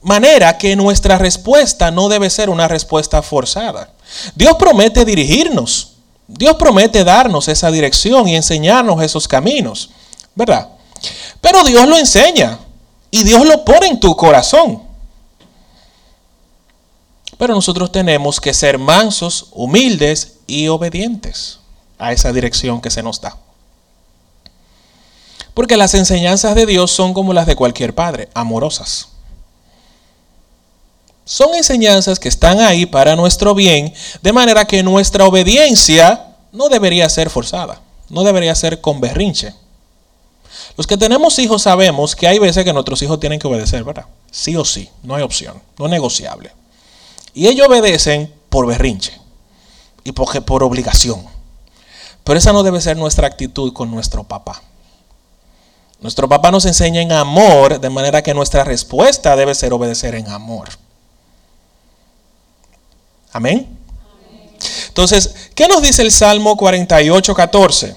manera 0.00 0.56
que 0.56 0.74
nuestra 0.76 1.18
respuesta 1.18 1.90
no 1.90 2.08
debe 2.08 2.30
ser 2.30 2.50
una 2.50 2.68
respuesta 2.68 3.22
forzada. 3.22 3.92
Dios 4.34 4.56
promete 4.58 5.04
dirigirnos. 5.04 5.92
Dios 6.26 6.56
promete 6.56 7.04
darnos 7.04 7.48
esa 7.48 7.70
dirección 7.70 8.28
y 8.28 8.36
enseñarnos 8.36 9.02
esos 9.02 9.26
caminos, 9.26 9.90
¿verdad? 10.34 10.68
Pero 11.40 11.64
Dios 11.64 11.88
lo 11.88 11.96
enseña 11.96 12.58
y 13.10 13.22
Dios 13.24 13.46
lo 13.46 13.64
pone 13.64 13.86
en 13.86 14.00
tu 14.00 14.14
corazón. 14.14 14.82
Pero 17.38 17.54
nosotros 17.54 17.92
tenemos 17.92 18.40
que 18.40 18.52
ser 18.52 18.78
mansos, 18.78 19.46
humildes 19.52 20.38
y 20.46 20.68
obedientes 20.68 21.58
a 21.98 22.12
esa 22.12 22.32
dirección 22.32 22.80
que 22.80 22.90
se 22.90 23.02
nos 23.02 23.20
da. 23.20 23.36
Porque 25.54 25.76
las 25.76 25.94
enseñanzas 25.94 26.54
de 26.54 26.66
Dios 26.66 26.90
son 26.90 27.12
como 27.12 27.32
las 27.32 27.46
de 27.46 27.56
cualquier 27.56 27.94
padre, 27.94 28.28
amorosas. 28.34 29.08
Son 31.24 31.54
enseñanzas 31.54 32.18
que 32.18 32.28
están 32.28 32.60
ahí 32.60 32.86
para 32.86 33.16
nuestro 33.16 33.54
bien, 33.54 33.92
de 34.22 34.32
manera 34.32 34.64
que 34.64 34.82
nuestra 34.82 35.24
obediencia 35.26 36.26
no 36.52 36.68
debería 36.68 37.08
ser 37.08 37.28
forzada, 37.28 37.80
no 38.08 38.22
debería 38.22 38.54
ser 38.54 38.80
con 38.80 39.00
berrinche. 39.00 39.52
Los 40.76 40.86
que 40.86 40.96
tenemos 40.96 41.38
hijos 41.38 41.62
sabemos 41.62 42.14
que 42.14 42.28
hay 42.28 42.38
veces 42.38 42.64
que 42.64 42.72
nuestros 42.72 43.02
hijos 43.02 43.18
tienen 43.20 43.38
que 43.38 43.48
obedecer, 43.48 43.82
¿verdad? 43.84 44.06
Sí 44.30 44.56
o 44.56 44.64
sí, 44.64 44.88
no 45.02 45.16
hay 45.16 45.22
opción, 45.22 45.60
no 45.78 45.86
es 45.86 45.90
negociable. 45.90 46.52
Y 47.34 47.48
ellos 47.48 47.66
obedecen 47.66 48.32
por 48.48 48.66
berrinche 48.66 49.12
y 50.04 50.12
por, 50.12 50.44
por 50.44 50.62
obligación. 50.62 51.37
Pero 52.28 52.36
esa 52.36 52.52
no 52.52 52.62
debe 52.62 52.78
ser 52.82 52.98
nuestra 52.98 53.26
actitud 53.26 53.72
con 53.72 53.90
nuestro 53.90 54.22
papá. 54.22 54.60
Nuestro 55.98 56.28
papá 56.28 56.50
nos 56.50 56.66
enseña 56.66 57.00
en 57.00 57.10
amor, 57.10 57.80
de 57.80 57.88
manera 57.88 58.20
que 58.20 58.34
nuestra 58.34 58.64
respuesta 58.64 59.34
debe 59.34 59.54
ser 59.54 59.72
obedecer 59.72 60.14
en 60.14 60.28
amor. 60.28 60.68
Amén. 63.32 63.66
Entonces, 64.88 65.34
¿qué 65.54 65.68
nos 65.68 65.80
dice 65.80 66.02
el 66.02 66.12
Salmo 66.12 66.54
48, 66.54 67.34
14? 67.34 67.96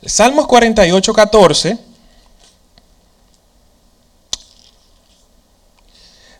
El 0.00 0.10
Salmo 0.10 0.46
48, 0.46 1.12
14 1.12 1.78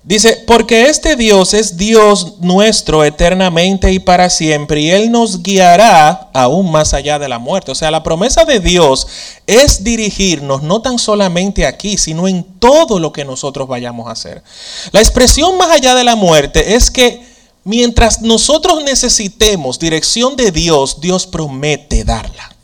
Dice, 0.07 0.45
porque 0.47 0.87
este 0.87 1.17
Dios 1.17 1.53
es 1.53 1.77
Dios 1.77 2.35
nuestro 2.39 3.03
eternamente 3.03 3.93
y 3.93 3.99
para 3.99 4.31
siempre, 4.31 4.81
y 4.81 4.91
Él 4.91 5.11
nos 5.11 5.43
guiará 5.43 6.31
aún 6.33 6.71
más 6.71 6.95
allá 6.95 7.19
de 7.19 7.29
la 7.29 7.41
muerte. 7.41 7.73
O 7.73 7.75
sea, 7.75 7.91
la 7.91 8.05
promesa 8.05 8.45
de 8.45 8.61
Dios 8.61 9.09
es 9.49 9.83
dirigirnos 9.83 10.63
no 10.63 10.81
tan 10.81 11.01
solamente 11.01 11.67
aquí, 11.67 11.99
sino 11.99 12.29
en 12.29 12.45
todo 12.45 13.01
lo 13.01 13.13
que 13.13 13.25
nosotros 13.25 13.67
vayamos 13.67 14.07
a 14.07 14.13
hacer. 14.13 14.45
La 14.93 15.01
expresión 15.01 15.59
más 15.59 15.71
allá 15.71 15.97
de 15.97 16.05
la 16.05 16.15
muerte 16.15 16.75
es 16.77 16.91
que 16.91 17.37
Mientras 17.67 18.23
nosotros 18.23 18.85
necesitemos 18.85 19.81
dirección 19.81 20.37
de 20.37 20.53
Dios, 20.53 21.01
Dios 21.01 21.27
promete 21.27 22.05
darla. 22.05 22.55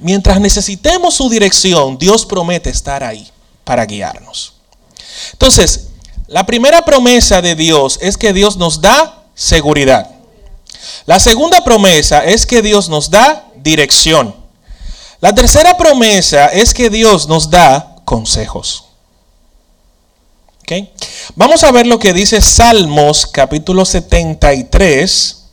Mientras 0.00 0.40
necesitemos 0.40 1.14
su 1.14 1.30
dirección, 1.30 1.96
Dios 1.96 2.26
promete 2.26 2.70
estar 2.70 3.04
ahí 3.04 3.30
para 3.62 3.86
guiarnos. 3.86 4.53
Entonces, 5.32 5.88
la 6.26 6.46
primera 6.46 6.84
promesa 6.84 7.42
de 7.42 7.54
Dios 7.54 7.98
es 8.00 8.16
que 8.16 8.32
Dios 8.32 8.56
nos 8.56 8.80
da 8.80 9.24
seguridad. 9.34 10.10
La 11.06 11.20
segunda 11.20 11.64
promesa 11.64 12.24
es 12.24 12.46
que 12.46 12.62
Dios 12.62 12.88
nos 12.88 13.10
da 13.10 13.46
dirección. 13.56 14.34
La 15.20 15.34
tercera 15.34 15.76
promesa 15.76 16.46
es 16.46 16.74
que 16.74 16.90
Dios 16.90 17.28
nos 17.28 17.50
da 17.50 17.96
consejos. 18.04 18.84
Vamos 21.36 21.62
a 21.62 21.72
ver 21.72 21.86
lo 21.86 21.98
que 21.98 22.12
dice 22.12 22.40
Salmos 22.40 23.26
capítulo 23.26 23.84
73, 23.84 25.44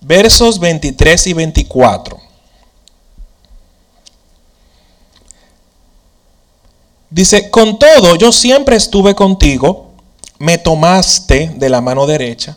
versos 0.00 0.58
23 0.58 1.26
y 1.28 1.32
24. 1.32 2.19
Dice, 7.10 7.50
con 7.50 7.78
todo, 7.78 8.14
yo 8.14 8.30
siempre 8.30 8.76
estuve 8.76 9.16
contigo, 9.16 9.90
me 10.38 10.58
tomaste 10.58 11.52
de 11.56 11.68
la 11.68 11.80
mano 11.80 12.06
derecha, 12.06 12.56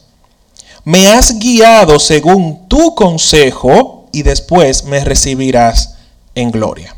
me 0.86 1.08
has 1.08 1.40
guiado 1.40 2.00
según 2.00 2.68
tu 2.68 2.94
consejo 2.94 4.08
y 4.12 4.22
después 4.22 4.84
me 4.84 5.04
recibirás 5.04 5.96
en 6.36 6.52
gloria. 6.52 6.96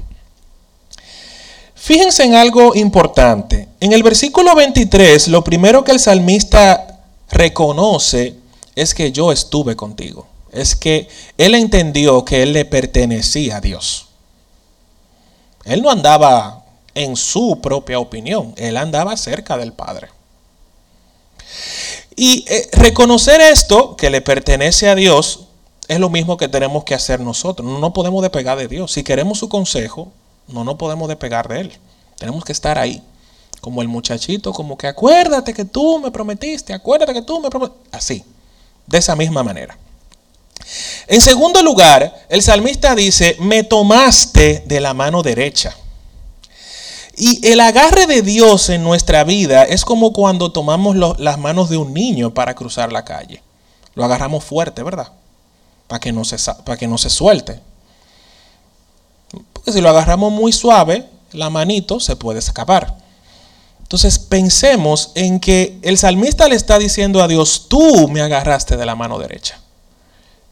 Fíjense 1.75 2.23
en 2.23 2.33
algo 2.33 2.75
importante. 2.75 3.69
En 3.79 3.93
el 3.93 4.03
versículo 4.03 4.55
23, 4.55 5.27
lo 5.29 5.43
primero 5.43 5.83
que 5.83 5.91
el 5.91 5.99
salmista 5.99 6.99
reconoce 7.29 8.35
es 8.75 8.93
que 8.93 9.11
yo 9.11 9.31
estuve 9.31 9.75
contigo. 9.75 10.27
Es 10.51 10.75
que 10.75 11.07
él 11.37 11.55
entendió 11.55 12.25
que 12.25 12.43
él 12.43 12.53
le 12.53 12.65
pertenecía 12.65 13.57
a 13.57 13.61
Dios. 13.61 14.07
Él 15.63 15.81
no 15.81 15.89
andaba 15.89 16.64
en 16.95 17.15
su 17.15 17.59
propia 17.61 17.99
opinión, 17.99 18.53
él 18.57 18.77
andaba 18.77 19.15
cerca 19.17 19.57
del 19.57 19.73
Padre. 19.73 20.09
Y 22.15 22.45
eh, 22.47 22.69
reconocer 22.71 23.41
esto, 23.41 23.95
que 23.97 24.09
le 24.09 24.21
pertenece 24.21 24.89
a 24.89 24.95
Dios, 24.95 25.47
es 25.87 25.99
lo 25.99 26.09
mismo 26.09 26.37
que 26.37 26.47
tenemos 26.47 26.83
que 26.83 26.95
hacer 26.95 27.19
nosotros. 27.19 27.67
No 27.67 27.79
nos 27.79 27.91
podemos 27.91 28.21
despegar 28.21 28.57
de 28.57 28.67
Dios. 28.67 28.93
Si 28.93 29.03
queremos 29.03 29.37
su 29.37 29.49
consejo, 29.49 30.11
no 30.47 30.63
nos 30.63 30.75
podemos 30.75 31.07
despegar 31.07 31.47
de 31.47 31.61
Él. 31.61 31.77
Tenemos 32.17 32.43
que 32.43 32.53
estar 32.53 32.77
ahí. 32.77 33.03
Como 33.61 33.81
el 33.81 33.87
muchachito, 33.87 34.53
como 34.53 34.77
que 34.77 34.87
acuérdate 34.87 35.53
que 35.53 35.65
tú 35.65 35.99
me 35.99 36.11
prometiste, 36.11 36.73
acuérdate 36.73 37.13
que 37.13 37.21
tú 37.21 37.39
me 37.39 37.49
prometiste. 37.49 37.89
Así, 37.91 38.23
de 38.87 38.97
esa 38.97 39.15
misma 39.15 39.43
manera. 39.43 39.77
En 41.07 41.21
segundo 41.21 41.61
lugar, 41.61 42.25
el 42.29 42.41
salmista 42.41 42.95
dice, 42.95 43.35
me 43.39 43.63
tomaste 43.63 44.63
de 44.65 44.79
la 44.79 44.93
mano 44.93 45.21
derecha. 45.21 45.75
Y 47.17 47.47
el 47.47 47.61
agarre 47.61 48.07
de 48.07 48.21
Dios 48.21 48.69
en 48.69 48.83
nuestra 48.83 49.23
vida 49.23 49.63
es 49.63 49.85
como 49.85 50.11
cuando 50.11 50.51
tomamos 50.51 50.95
las 51.17 51.37
manos 51.37 51.69
de 51.69 51.77
un 51.77 51.93
niño 51.93 52.33
para 52.33 52.55
cruzar 52.55 52.91
la 52.91 53.05
calle. 53.05 53.41
Lo 53.93 54.03
agarramos 54.03 54.43
fuerte, 54.43 54.83
¿verdad? 54.83 55.11
Para 55.87 55.99
que 55.99 56.11
no 56.11 56.25
se, 56.25 56.37
para 56.63 56.77
que 56.77 56.87
no 56.87 56.97
se 56.97 57.09
suelte. 57.09 57.61
Porque 59.53 59.71
si 59.71 59.81
lo 59.81 59.89
agarramos 59.89 60.33
muy 60.33 60.51
suave, 60.51 61.07
la 61.31 61.49
manito 61.49 62.01
se 62.01 62.17
puede 62.17 62.39
escapar. 62.39 62.97
Entonces 63.81 64.19
pensemos 64.19 65.11
en 65.15 65.39
que 65.39 65.77
el 65.83 65.97
salmista 65.97 66.49
le 66.49 66.55
está 66.55 66.77
diciendo 66.79 67.21
a 67.21 67.27
Dios, 67.27 67.67
tú 67.69 68.09
me 68.09 68.21
agarraste 68.21 68.75
de 68.75 68.85
la 68.85 68.95
mano 68.95 69.19
derecha. 69.19 69.59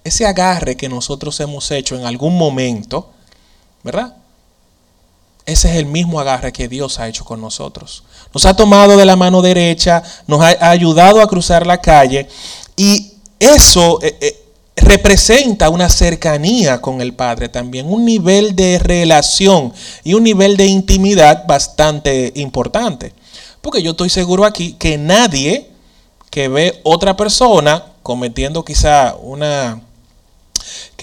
Ese 0.04 0.26
agarre 0.26 0.78
que 0.78 0.88
nosotros 0.88 1.40
hemos 1.40 1.72
hecho 1.72 1.96
en 1.96 2.06
algún 2.06 2.38
momento, 2.38 3.10
¿verdad? 3.84 4.16
Ese 5.46 5.70
es 5.70 5.76
el 5.76 5.86
mismo 5.86 6.20
agarre 6.20 6.54
que 6.54 6.70
Dios 6.70 7.00
ha 7.00 7.08
hecho 7.08 7.26
con 7.26 7.42
nosotros. 7.42 8.04
Nos 8.34 8.46
ha 8.46 8.56
tomado 8.56 8.96
de 8.96 9.06
la 9.06 9.16
mano 9.16 9.42
derecha, 9.42 10.02
nos 10.26 10.42
ha 10.42 10.70
ayudado 10.70 11.22
a 11.22 11.28
cruzar 11.28 11.68
la 11.68 11.82
calle 11.82 12.28
y 12.78 13.14
eso 13.40 14.00
eh, 14.02 14.18
eh, 14.22 14.44
representa 14.78 15.70
una 15.70 15.90
cercanía 15.90 16.80
con 16.80 17.02
el 17.02 17.14
Padre 17.14 17.50
también, 17.50 17.92
un 17.92 18.06
nivel 18.06 18.56
de 18.56 18.80
relación 18.80 19.74
y 20.04 20.14
un 20.14 20.24
nivel 20.24 20.56
de 20.56 20.68
intimidad 20.68 21.46
bastante 21.46 22.32
importante. 22.36 23.14
Porque 23.62 23.84
yo 23.84 23.92
estoy 23.92 24.10
seguro 24.10 24.46
aquí 24.46 24.74
que 24.74 24.98
nadie 24.98 25.70
que 26.30 26.48
ve 26.48 26.80
otra 26.84 27.18
persona 27.18 27.84
cometiendo 28.02 28.66
quizá 28.66 29.16
una 29.22 29.82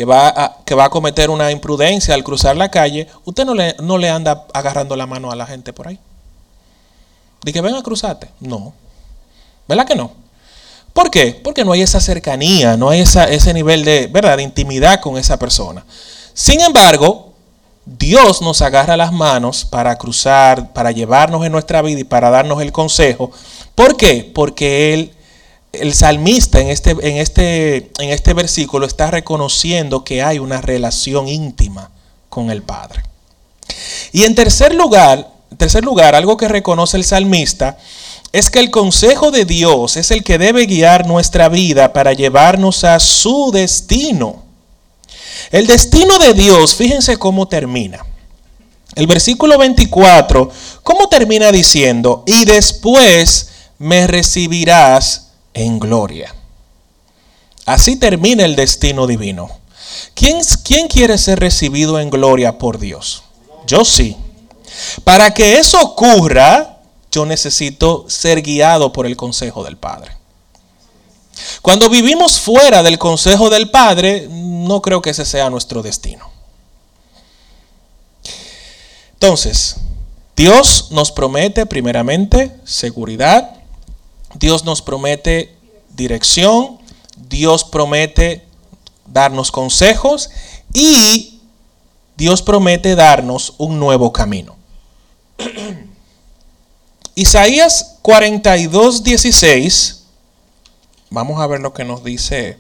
que 0.01 0.07
va, 0.07 0.29
a, 0.29 0.57
que 0.65 0.75
va 0.75 0.87
a 0.87 0.89
cometer 0.89 1.29
una 1.29 1.51
imprudencia 1.51 2.15
al 2.15 2.25
cruzar 2.25 2.57
la 2.57 2.71
calle, 2.71 3.07
usted 3.27 3.45
no 3.45 3.53
le, 3.53 3.77
no 3.83 3.99
le 3.99 4.09
anda 4.09 4.47
agarrando 4.55 4.97
la 4.97 5.07
mano 5.07 5.31
a 5.31 5.37
la 5.37 5.45
gente 5.45 5.75
por 5.75 5.89
ahí. 5.89 5.99
De 7.43 7.53
que 7.53 7.61
ven 7.61 7.75
a 7.75 7.83
cruzarte. 7.83 8.31
No. 8.41 8.73
¿Verdad 9.69 9.87
que 9.87 9.95
no? 9.95 10.13
¿Por 10.95 11.11
qué? 11.11 11.39
Porque 11.45 11.67
no 11.67 11.73
hay 11.73 11.83
esa 11.83 12.01
cercanía, 12.01 12.79
no 12.79 12.89
hay 12.89 13.01
esa, 13.01 13.29
ese 13.29 13.53
nivel 13.53 13.85
de, 13.85 14.07
¿verdad? 14.07 14.39
de 14.39 14.43
intimidad 14.43 15.03
con 15.03 15.19
esa 15.19 15.39
persona. 15.39 15.85
Sin 16.33 16.63
embargo, 16.63 17.35
Dios 17.85 18.41
nos 18.41 18.63
agarra 18.63 18.97
las 18.97 19.13
manos 19.13 19.67
para 19.67 19.99
cruzar, 19.99 20.73
para 20.73 20.93
llevarnos 20.93 21.45
en 21.45 21.53
nuestra 21.53 21.83
vida 21.83 22.01
y 22.01 22.05
para 22.05 22.31
darnos 22.31 22.63
el 22.63 22.73
consejo. 22.73 23.33
¿Por 23.75 23.99
qué? 23.99 24.31
Porque 24.35 24.95
Él 24.95 25.13
el 25.73 25.95
salmista 25.95 26.61
en 26.61 26.69
este, 26.69 26.91
en, 26.91 27.17
este, 27.17 27.91
en 27.99 28.11
este 28.11 28.35
versículo 28.35 28.87
está 28.87 29.11
reconociendo 29.11 30.05
que 30.05 30.23
hay 30.23 30.39
una 30.39 30.61
relación 30.61 31.29
íntima 31.29 31.91
con 32.29 32.51
el 32.51 32.63
Padre. 32.63 33.03
Y 34.13 34.25
en 34.25 34.35
tercer 34.35 34.75
lugar, 34.75 35.31
en 35.51 35.57
tercer 35.57 35.85
lugar, 35.85 36.15
algo 36.15 36.37
que 36.37 36.49
reconoce 36.49 36.97
el 36.97 37.05
salmista 37.05 37.79
es 38.33 38.51
que 38.51 38.61
el 38.61 38.71
consejo 38.71 39.31
de 39.31 39.45
Dios 39.45 39.97
es 39.97 40.11
el 40.11 40.23
que 40.23 40.39
debe 40.39 40.67
guiar 40.67 41.07
nuestra 41.07 41.49
vida 41.49 41.93
para 41.93 42.13
llevarnos 42.13 42.85
a 42.85 42.99
su 43.01 43.51
destino. 43.53 44.45
El 45.51 45.67
destino 45.67 46.19
de 46.19 46.35
Dios, 46.35 46.75
fíjense 46.75 47.17
cómo 47.17 47.49
termina. 47.49 48.05
El 48.95 49.07
versículo 49.07 49.57
24, 49.59 50.51
¿cómo 50.83 51.09
termina 51.09 51.51
diciendo? 51.53 52.25
Y 52.27 52.45
después 52.45 53.49
me 53.79 54.07
recibirás 54.07 55.30
en 55.55 55.79
gloria. 55.79 56.35
Así 57.67 57.97
termina 57.97 58.45
el 58.45 58.57
destino 58.57 59.07
divino. 59.07 59.51
¿Quién, 60.15 60.41
¿Quién, 60.65 60.89
quiere 60.89 61.19
ser 61.19 61.41
recibido 61.41 61.99
en 62.01 62.11
gloria 62.11 62.59
por 62.59 62.79
Dios? 62.79 63.23
Yo 63.67 63.85
sí. 63.85 64.17
Para 65.05 65.35
que 65.35 65.59
eso 65.59 65.81
ocurra, 65.81 66.79
yo 67.11 67.27
necesito 67.27 68.07
ser 68.09 68.43
guiado 68.43 68.93
por 68.93 69.07
el 69.07 69.17
consejo 69.17 69.65
del 69.65 69.77
Padre. 69.77 70.17
Cuando 71.63 71.89
vivimos 71.89 72.41
fuera 72.41 72.83
del 72.83 72.99
consejo 72.99 73.51
del 73.51 73.71
Padre, 73.71 74.29
no 74.31 74.81
creo 74.83 75.03
que 75.03 75.11
ese 75.11 75.25
sea 75.25 75.51
nuestro 75.51 75.83
destino. 75.83 76.31
Entonces, 79.15 79.77
Dios 80.37 80.89
nos 80.91 81.13
promete 81.13 81.67
primeramente 81.67 82.57
seguridad, 82.65 83.60
Dios 84.35 84.65
nos 84.65 84.83
promete 84.83 85.55
dirección, 85.91 86.79
Dios 87.17 87.65
promete 87.65 88.47
darnos 89.07 89.51
consejos 89.51 90.31
y 90.73 91.41
Dios 92.17 92.43
promete 92.43 92.95
darnos 92.95 93.55
un 93.59 93.79
nuevo 93.79 94.13
camino. 94.13 94.57
Isaías 97.15 97.99
42, 98.03 99.03
16, 99.03 100.05
vamos 101.11 101.41
a 101.41 101.47
ver 101.47 101.61
lo 101.61 101.75
que 101.75 101.85
nos 101.85 102.05
dice 102.05 102.59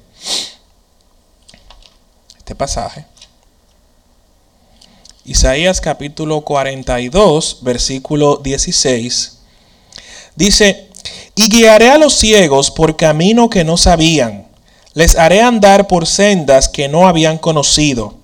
este 2.36 2.54
pasaje. 2.54 3.06
Isaías 5.24 5.80
capítulo 5.80 6.40
42, 6.40 7.58
versículo 7.62 8.38
16, 8.38 9.38
dice, 10.34 10.89
y 11.34 11.48
guiaré 11.48 11.90
a 11.90 11.98
los 11.98 12.14
ciegos 12.14 12.70
por 12.70 12.96
camino 12.96 13.48
que 13.50 13.64
no 13.64 13.76
sabían. 13.76 14.46
Les 14.94 15.16
haré 15.16 15.40
andar 15.40 15.86
por 15.86 16.06
sendas 16.06 16.68
que 16.68 16.88
no 16.88 17.06
habían 17.06 17.38
conocido. 17.38 18.14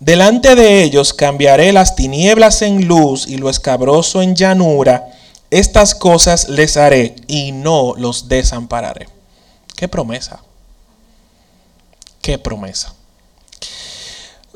Delante 0.00 0.54
de 0.54 0.82
ellos 0.82 1.12
cambiaré 1.12 1.72
las 1.72 1.94
tinieblas 1.94 2.62
en 2.62 2.86
luz 2.86 3.26
y 3.26 3.36
lo 3.36 3.50
escabroso 3.50 4.22
en 4.22 4.34
llanura. 4.34 5.06
Estas 5.50 5.94
cosas 5.94 6.48
les 6.48 6.76
haré 6.76 7.16
y 7.26 7.52
no 7.52 7.94
los 7.96 8.28
desampararé. 8.28 9.08
Qué 9.76 9.88
promesa. 9.88 10.42
Qué 12.22 12.38
promesa. 12.38 12.94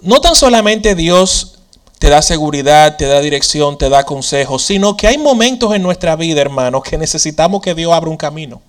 No 0.03 0.21
tan 0.21 0.35
solamente 0.35 0.95
Dios 0.95 1.54
te 1.99 2.09
da 2.09 2.23
seguridad, 2.23 2.97
te 2.97 3.07
da 3.07 3.21
dirección, 3.21 3.79
te 3.79 3.89
da 3.89 4.05
consejos, 4.05 4.65
sino 4.65 4.97
que 4.97 5.07
hay 5.07 5.19
momentos 5.19 5.75
en 5.75 5.83
nuestra 5.83 6.17
vida, 6.17 6.41
hermanos, 6.41 6.83
que 6.83 6.99
necesitamos 6.99 7.63
que 7.63 7.75
Dios 7.75 7.93
abra 7.93 8.11
un 8.11 8.17
camino. 8.17 8.61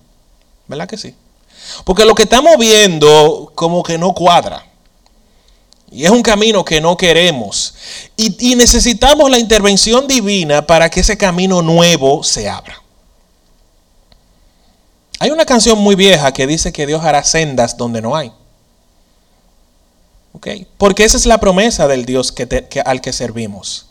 ¿Verdad 0.66 0.88
que 0.88 0.96
sí? 0.96 1.14
Porque 1.84 2.04
lo 2.04 2.14
que 2.14 2.24
estamos 2.24 2.56
viendo 2.58 3.52
como 3.54 3.82
que 3.82 3.98
no 3.98 4.14
cuadra. 4.14 4.64
Y 5.90 6.04
es 6.04 6.10
un 6.10 6.22
camino 6.22 6.64
que 6.64 6.80
no 6.80 6.96
queremos. 6.96 7.74
Y, 8.16 8.52
y, 8.52 8.56
necesitamos 8.56 9.30
la 9.30 9.38
intervención 9.38 10.06
divina 10.08 10.66
para 10.66 10.90
que 10.90 11.00
ese 11.00 11.16
camino 11.16 11.62
nuevo 11.62 12.24
se 12.24 12.48
abra. 12.48 12.82
Hay 15.18 15.30
una 15.30 15.46
canción 15.46 15.78
muy 15.78 15.94
vieja 15.94 16.32
que 16.32 16.46
dice 16.46 16.72
que 16.72 16.86
Dios 16.86 17.04
hará 17.04 17.22
sendas 17.24 17.76
donde 17.76 18.02
no 18.02 18.16
hay. 18.16 18.32
Porque 20.78 21.04
esa 21.04 21.16
es 21.16 21.26
la 21.26 21.38
promesa 21.38 21.88
del 21.88 22.06
Dios 22.06 22.32
que 22.32 22.82
al 22.84 23.00
que 23.00 23.12
servimos. 23.12 23.86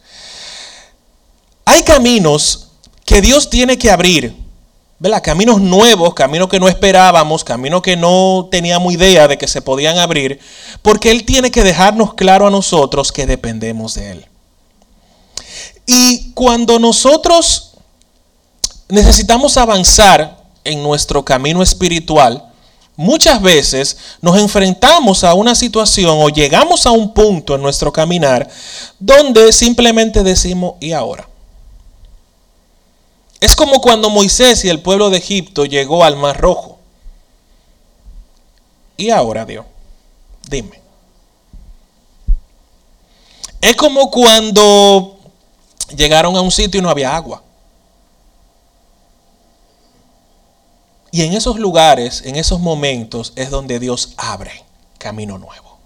Hay 1.66 1.84
caminos 1.84 2.68
que 3.06 3.22
Dios 3.22 3.50
tiene 3.50 3.78
que 3.78 3.90
abrir, 3.92 4.36
¿verdad? 5.00 5.22
Caminos 5.24 5.62
nuevos, 5.62 6.14
caminos 6.14 6.48
que 6.48 6.60
no 6.60 6.68
esperábamos, 6.68 7.44
caminos 7.44 7.82
que 7.82 7.98
no 7.98 8.48
teníamos 8.52 8.94
idea 8.94 9.28
de 9.28 9.38
que 9.38 9.48
se 9.48 9.62
podían 9.62 9.98
abrir, 9.98 10.40
porque 10.82 11.12
Él 11.12 11.26
tiene 11.26 11.52
que 11.52 11.64
dejarnos 11.64 12.14
claro 12.14 12.48
a 12.48 12.52
nosotros 12.52 13.12
que 13.12 13.26
dependemos 13.26 13.96
de 13.96 14.12
Él. 14.12 14.26
Y 15.86 16.32
cuando 16.34 16.80
nosotros 16.80 17.74
necesitamos 18.90 19.58
avanzar 19.58 20.44
en 20.64 20.82
nuestro 20.82 21.24
camino 21.24 21.62
espiritual, 21.62 22.52
Muchas 22.98 23.42
veces 23.42 23.98
nos 24.22 24.38
enfrentamos 24.38 25.24
a 25.24 25.34
una 25.34 25.54
situación 25.54 26.18
o 26.22 26.30
llegamos 26.30 26.86
a 26.86 26.92
un 26.92 27.14
punto 27.14 27.56
en 27.56 27.62
nuestro 27.62 27.92
caminar 27.92 28.50
donde 29.00 29.52
simplemente 29.52 30.24
decimos, 30.24 30.76
¿y 30.80 30.94
ahora? 30.94 31.28
Es 33.42 33.56
como 33.56 33.82
cuando 33.82 34.10
Moisés 34.10 34.64
y 34.64 34.70
el 34.70 34.82
pueblo 34.82 35.10
de 35.10 35.18
Egipto 35.18 35.66
llegó 35.66 36.04
al 36.04 36.16
Mar 36.16 36.40
Rojo. 36.40 36.80
Y 38.98 39.10
ahora, 39.10 39.46
Dios, 39.46 39.66
dime. 40.50 40.82
Es 43.60 43.76
como 43.76 44.10
cuando 44.10 45.18
llegaron 45.96 46.36
a 46.38 46.42
un 46.42 46.52
sitio 46.52 46.80
y 46.80 46.82
no 46.82 46.90
había 46.90 47.16
agua. 47.16 47.44
Y 51.16 51.22
en 51.22 51.32
esos 51.32 51.60
lugares, 51.60 52.24
en 52.26 52.36
esos 52.36 52.60
momentos, 52.60 53.32
es 53.38 53.50
donde 53.50 53.80
Dios 53.80 54.16
abre 54.18 54.66
camino 54.98 55.38
nuevo. 55.38 55.78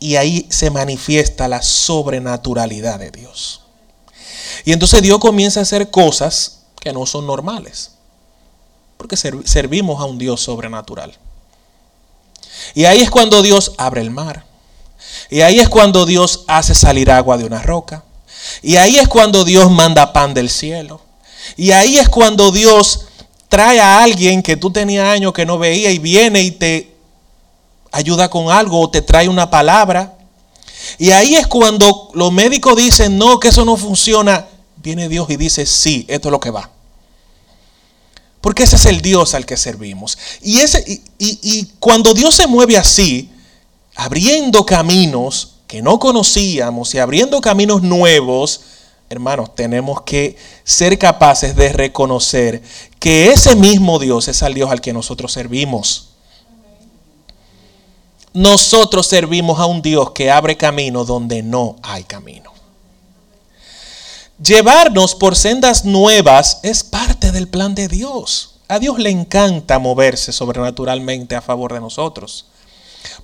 Y 0.00 0.16
ahí 0.16 0.46
se 0.50 0.68
manifiesta 0.68 1.48
la 1.48 1.62
sobrenaturalidad 1.62 2.98
de 2.98 3.10
Dios. 3.10 3.62
Y 4.66 4.72
entonces 4.72 5.00
Dios 5.00 5.18
comienza 5.18 5.60
a 5.60 5.62
hacer 5.62 5.90
cosas 5.90 6.64
que 6.78 6.92
no 6.92 7.06
son 7.06 7.26
normales. 7.26 7.92
Porque 8.98 9.16
servimos 9.16 9.98
a 9.98 10.04
un 10.04 10.18
Dios 10.18 10.42
sobrenatural. 10.42 11.16
Y 12.74 12.84
ahí 12.84 13.00
es 13.00 13.10
cuando 13.10 13.40
Dios 13.40 13.72
abre 13.78 14.02
el 14.02 14.10
mar. 14.10 14.44
Y 15.30 15.40
ahí 15.40 15.58
es 15.58 15.70
cuando 15.70 16.04
Dios 16.04 16.44
hace 16.48 16.74
salir 16.74 17.10
agua 17.10 17.38
de 17.38 17.46
una 17.46 17.62
roca. 17.62 18.04
Y 18.60 18.76
ahí 18.76 18.98
es 18.98 19.08
cuando 19.08 19.46
Dios 19.46 19.70
manda 19.70 20.12
pan 20.12 20.34
del 20.34 20.50
cielo. 20.50 21.00
Y 21.56 21.70
ahí 21.70 21.96
es 21.96 22.10
cuando 22.10 22.52
Dios 22.52 23.06
trae 23.48 23.80
a 23.80 24.02
alguien 24.02 24.42
que 24.42 24.56
tú 24.56 24.70
tenías 24.70 25.08
años 25.08 25.32
que 25.32 25.46
no 25.46 25.58
veía 25.58 25.90
y 25.90 25.98
viene 25.98 26.42
y 26.42 26.50
te 26.50 26.94
ayuda 27.90 28.28
con 28.28 28.50
algo 28.50 28.80
o 28.80 28.90
te 28.90 29.02
trae 29.02 29.28
una 29.28 29.50
palabra. 29.50 30.16
Y 30.98 31.10
ahí 31.10 31.34
es 31.34 31.46
cuando 31.46 32.10
los 32.14 32.32
médicos 32.32 32.76
dicen, 32.76 33.18
no, 33.18 33.40
que 33.40 33.48
eso 33.48 33.64
no 33.64 33.76
funciona. 33.76 34.46
Viene 34.76 35.08
Dios 35.08 35.28
y 35.30 35.36
dice, 35.36 35.66
sí, 35.66 36.04
esto 36.08 36.28
es 36.28 36.32
lo 36.32 36.40
que 36.40 36.50
va. 36.50 36.70
Porque 38.40 38.62
ese 38.62 38.76
es 38.76 38.86
el 38.86 39.00
Dios 39.00 39.34
al 39.34 39.44
que 39.44 39.56
servimos. 39.56 40.16
Y, 40.42 40.58
ese, 40.58 40.84
y, 40.86 41.02
y 41.18 41.64
cuando 41.80 42.14
Dios 42.14 42.34
se 42.34 42.46
mueve 42.46 42.76
así, 42.76 43.30
abriendo 43.96 44.64
caminos 44.64 45.54
que 45.66 45.82
no 45.82 45.98
conocíamos 45.98 46.94
y 46.94 46.98
abriendo 46.98 47.40
caminos 47.40 47.82
nuevos, 47.82 48.60
hermanos, 49.10 49.54
tenemos 49.54 50.02
que 50.02 50.36
ser 50.64 50.98
capaces 50.98 51.56
de 51.56 51.72
reconocer 51.72 52.62
que 52.98 53.30
ese 53.32 53.56
mismo 53.56 53.98
Dios 53.98 54.28
es 54.28 54.42
el 54.42 54.54
Dios 54.54 54.70
al 54.70 54.80
que 54.80 54.92
nosotros 54.92 55.32
servimos. 55.32 56.10
Nosotros 58.34 59.06
servimos 59.06 59.58
a 59.58 59.66
un 59.66 59.80
Dios 59.82 60.10
que 60.10 60.30
abre 60.30 60.56
camino 60.56 61.04
donde 61.04 61.42
no 61.42 61.76
hay 61.82 62.04
camino. 62.04 62.52
Llevarnos 64.42 65.14
por 65.14 65.34
sendas 65.34 65.84
nuevas 65.84 66.60
es 66.62 66.84
parte 66.84 67.32
del 67.32 67.48
plan 67.48 67.74
de 67.74 67.88
Dios. 67.88 68.56
A 68.68 68.78
Dios 68.78 68.98
le 68.98 69.10
encanta 69.10 69.78
moverse 69.78 70.30
sobrenaturalmente 70.30 71.34
a 71.34 71.40
favor 71.40 71.72
de 71.72 71.80
nosotros. 71.80 72.46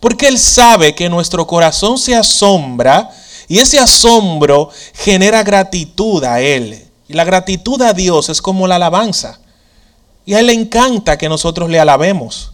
Porque 0.01 0.27
Él 0.27 0.39
sabe 0.39 0.95
que 0.95 1.09
nuestro 1.09 1.47
corazón 1.47 1.99
se 1.99 2.17
asombra 2.17 3.11
y 3.49 3.59
ese 3.59 3.79
asombro 3.79 4.71
genera 4.95 5.43
gratitud 5.43 6.25
a 6.25 6.41
Él. 6.41 6.85
Y 7.09 7.13
la 7.13 7.25
gratitud 7.25 7.81
a 7.83 7.93
Dios 7.93 8.29
es 8.29 8.41
como 8.41 8.67
la 8.67 8.77
alabanza. 8.77 9.41
Y 10.25 10.35
a 10.35 10.41
Él 10.41 10.47
le 10.47 10.55
encanta 10.55 11.19
que 11.19 11.29
nosotros 11.29 11.69
le 11.69 11.79
alabemos. 11.79 12.53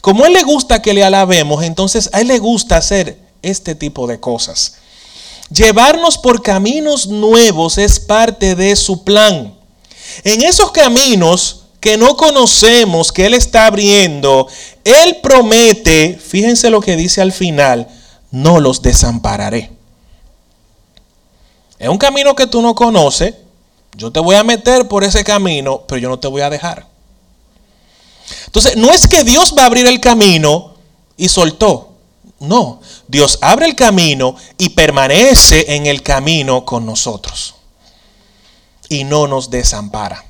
Como 0.00 0.24
a 0.24 0.26
Él 0.26 0.34
le 0.34 0.42
gusta 0.42 0.82
que 0.82 0.92
le 0.92 1.04
alabemos, 1.04 1.64
entonces 1.64 2.10
a 2.12 2.20
Él 2.20 2.28
le 2.28 2.38
gusta 2.38 2.76
hacer 2.76 3.18
este 3.42 3.74
tipo 3.74 4.06
de 4.06 4.20
cosas. 4.20 4.74
Llevarnos 5.50 6.18
por 6.18 6.42
caminos 6.42 7.06
nuevos 7.06 7.78
es 7.78 8.00
parte 8.00 8.54
de 8.54 8.74
su 8.76 9.04
plan. 9.04 9.54
En 10.24 10.42
esos 10.42 10.72
caminos 10.72 11.62
que 11.80 11.96
no 11.96 12.16
conocemos, 12.16 13.12
que 13.12 13.26
Él 13.26 13.34
está 13.34 13.66
abriendo, 13.66 14.48
Él 14.84 15.18
promete, 15.22 16.18
fíjense 16.18 16.68
lo 16.68 16.80
que 16.80 16.96
dice 16.96 17.20
al 17.20 17.32
final, 17.32 17.88
no 18.30 18.60
los 18.60 18.82
desampararé. 18.82 19.75
Es 21.78 21.88
un 21.88 21.98
camino 21.98 22.34
que 22.34 22.46
tú 22.46 22.62
no 22.62 22.74
conoces. 22.74 23.34
Yo 23.96 24.10
te 24.10 24.20
voy 24.20 24.36
a 24.36 24.44
meter 24.44 24.88
por 24.88 25.04
ese 25.04 25.24
camino, 25.24 25.82
pero 25.86 25.98
yo 25.98 26.08
no 26.08 26.18
te 26.18 26.28
voy 26.28 26.42
a 26.42 26.50
dejar. 26.50 26.86
Entonces, 28.46 28.76
no 28.76 28.92
es 28.92 29.06
que 29.06 29.24
Dios 29.24 29.54
va 29.56 29.62
a 29.62 29.66
abrir 29.66 29.86
el 29.86 30.00
camino 30.00 30.74
y 31.16 31.28
soltó. 31.28 31.92
No, 32.38 32.80
Dios 33.08 33.38
abre 33.40 33.66
el 33.66 33.74
camino 33.74 34.36
y 34.58 34.70
permanece 34.70 35.74
en 35.74 35.86
el 35.86 36.02
camino 36.02 36.64
con 36.64 36.84
nosotros. 36.84 37.54
Y 38.88 39.04
no 39.04 39.26
nos 39.26 39.50
desampara. 39.50 40.24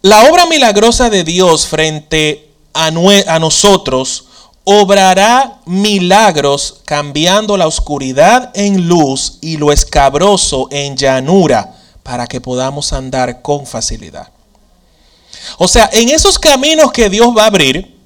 La 0.00 0.30
obra 0.30 0.46
milagrosa 0.46 1.10
de 1.10 1.24
Dios 1.24 1.66
frente 1.66 2.50
a, 2.72 2.86
a 2.86 3.38
nosotros 3.38 4.27
obrará 4.70 5.60
milagros 5.64 6.82
cambiando 6.84 7.56
la 7.56 7.66
oscuridad 7.66 8.50
en 8.52 8.86
luz 8.86 9.38
y 9.40 9.56
lo 9.56 9.72
escabroso 9.72 10.68
en 10.70 10.94
llanura 10.94 11.74
para 12.02 12.26
que 12.26 12.42
podamos 12.42 12.92
andar 12.92 13.40
con 13.40 13.66
facilidad. 13.66 14.28
O 15.56 15.66
sea, 15.66 15.88
en 15.90 16.10
esos 16.10 16.38
caminos 16.38 16.92
que 16.92 17.08
Dios 17.08 17.34
va 17.34 17.44
a 17.44 17.46
abrir, 17.46 17.98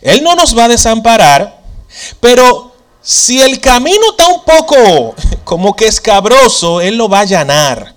Él 0.00 0.24
no 0.24 0.34
nos 0.34 0.56
va 0.56 0.64
a 0.64 0.68
desamparar, 0.68 1.60
pero 2.18 2.74
si 3.02 3.42
el 3.42 3.60
camino 3.60 4.12
está 4.12 4.28
un 4.28 4.42
poco 4.42 5.14
como 5.44 5.76
que 5.76 5.86
escabroso, 5.86 6.80
Él 6.80 6.96
lo 6.96 7.10
va 7.10 7.18
a 7.18 7.22
allanar. 7.22 7.94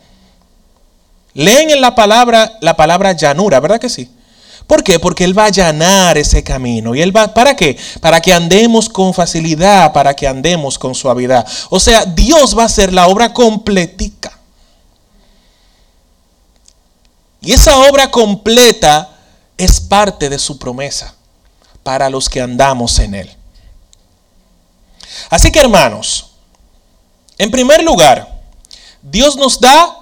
Leen 1.33 1.69
en 1.69 1.79
la 1.79 1.95
palabra 1.95 2.57
la 2.59 2.75
palabra 2.75 3.13
llanura, 3.13 3.61
¿verdad 3.61 3.79
que 3.79 3.87
sí? 3.87 4.09
¿Por 4.69 4.83
qué? 4.83 4.99
Porque 4.99 5.23
Él 5.23 5.35
va 5.35 5.45
a 5.45 5.47
allanar 5.47 6.15
ese 6.19 6.43
camino. 6.43 6.93
¿Y 6.93 7.01
Él 7.01 7.15
va, 7.15 7.33
para 7.33 7.55
qué? 7.55 7.75
Para 8.01 8.21
que 8.21 8.31
andemos 8.31 8.87
con 8.87 9.15
facilidad, 9.15 9.91
para 9.93 10.15
que 10.15 10.27
andemos 10.27 10.77
con 10.77 10.93
suavidad. 10.93 11.43
O 11.71 11.79
sea, 11.79 12.05
Dios 12.05 12.55
va 12.55 12.61
a 12.61 12.65
hacer 12.67 12.93
la 12.93 13.07
obra 13.07 13.33
completica. 13.33 14.37
Y 17.41 17.51
esa 17.51 17.79
obra 17.79 18.11
completa 18.11 19.09
es 19.57 19.81
parte 19.81 20.29
de 20.29 20.37
su 20.37 20.59
promesa 20.59 21.15
para 21.81 22.07
los 22.07 22.29
que 22.29 22.39
andamos 22.39 22.99
en 22.99 23.15
Él. 23.15 23.37
Así 25.31 25.51
que 25.51 25.61
hermanos, 25.61 26.33
en 27.39 27.49
primer 27.49 27.81
lugar, 27.83 28.39
Dios 29.01 29.35
nos 29.35 29.59
da 29.59 29.97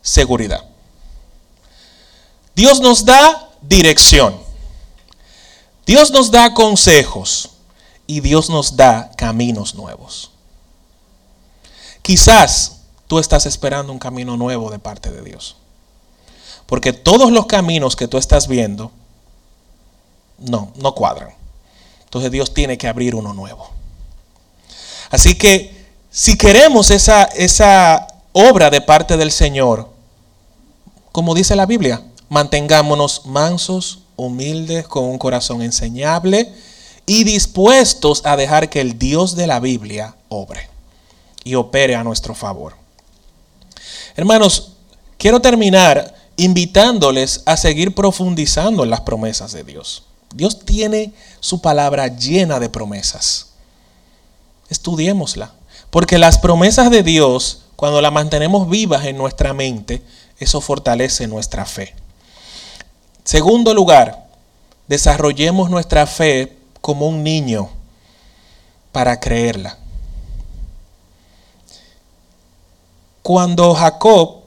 seguridad. 0.00 0.64
Dios 2.54 2.80
nos 2.80 3.04
da 3.04 3.48
dirección. 3.62 4.38
Dios 5.86 6.10
nos 6.10 6.30
da 6.30 6.54
consejos 6.54 7.50
y 8.06 8.20
Dios 8.20 8.50
nos 8.50 8.76
da 8.76 9.10
caminos 9.16 9.74
nuevos. 9.74 10.30
Quizás 12.02 12.80
tú 13.06 13.18
estás 13.18 13.46
esperando 13.46 13.92
un 13.92 13.98
camino 13.98 14.36
nuevo 14.36 14.70
de 14.70 14.78
parte 14.78 15.10
de 15.10 15.22
Dios. 15.22 15.56
Porque 16.66 16.92
todos 16.92 17.30
los 17.30 17.46
caminos 17.46 17.96
que 17.96 18.08
tú 18.08 18.18
estás 18.18 18.48
viendo, 18.48 18.90
no, 20.38 20.72
no 20.76 20.94
cuadran. 20.94 21.34
Entonces 22.04 22.30
Dios 22.30 22.54
tiene 22.54 22.78
que 22.78 22.88
abrir 22.88 23.14
uno 23.14 23.34
nuevo. 23.34 23.70
Así 25.10 25.34
que 25.36 25.86
si 26.10 26.36
queremos 26.36 26.90
esa, 26.90 27.24
esa 27.24 28.06
obra 28.32 28.70
de 28.70 28.80
parte 28.80 29.16
del 29.16 29.30
Señor, 29.30 29.88
como 31.10 31.34
dice 31.34 31.56
la 31.56 31.66
Biblia, 31.66 32.02
mantengámonos 32.32 33.26
mansos, 33.26 33.98
humildes, 34.16 34.88
con 34.88 35.04
un 35.04 35.18
corazón 35.18 35.60
enseñable 35.60 36.50
y 37.04 37.24
dispuestos 37.24 38.22
a 38.24 38.38
dejar 38.38 38.70
que 38.70 38.80
el 38.80 38.98
Dios 38.98 39.36
de 39.36 39.46
la 39.46 39.60
Biblia 39.60 40.16
obre 40.30 40.66
y 41.44 41.56
opere 41.56 41.94
a 41.94 42.02
nuestro 42.02 42.34
favor. 42.34 42.74
Hermanos, 44.16 44.72
quiero 45.18 45.42
terminar 45.42 46.14
invitándoles 46.36 47.42
a 47.44 47.58
seguir 47.58 47.94
profundizando 47.94 48.82
en 48.82 48.88
las 48.88 49.02
promesas 49.02 49.52
de 49.52 49.64
Dios. 49.64 50.04
Dios 50.34 50.60
tiene 50.60 51.12
su 51.40 51.60
palabra 51.60 52.08
llena 52.08 52.58
de 52.60 52.70
promesas. 52.70 53.48
Estudiémosla, 54.70 55.52
porque 55.90 56.16
las 56.16 56.38
promesas 56.38 56.90
de 56.90 57.02
Dios, 57.02 57.64
cuando 57.76 58.00
las 58.00 58.10
mantenemos 58.10 58.70
vivas 58.70 59.04
en 59.04 59.18
nuestra 59.18 59.52
mente, 59.52 60.02
eso 60.38 60.62
fortalece 60.62 61.26
nuestra 61.26 61.66
fe. 61.66 61.94
Segundo 63.24 63.72
lugar, 63.72 64.26
desarrollemos 64.88 65.70
nuestra 65.70 66.06
fe 66.06 66.56
como 66.80 67.06
un 67.06 67.22
niño 67.22 67.70
para 68.90 69.20
creerla. 69.20 69.78
Cuando 73.22 73.72
Jacob, 73.74 74.42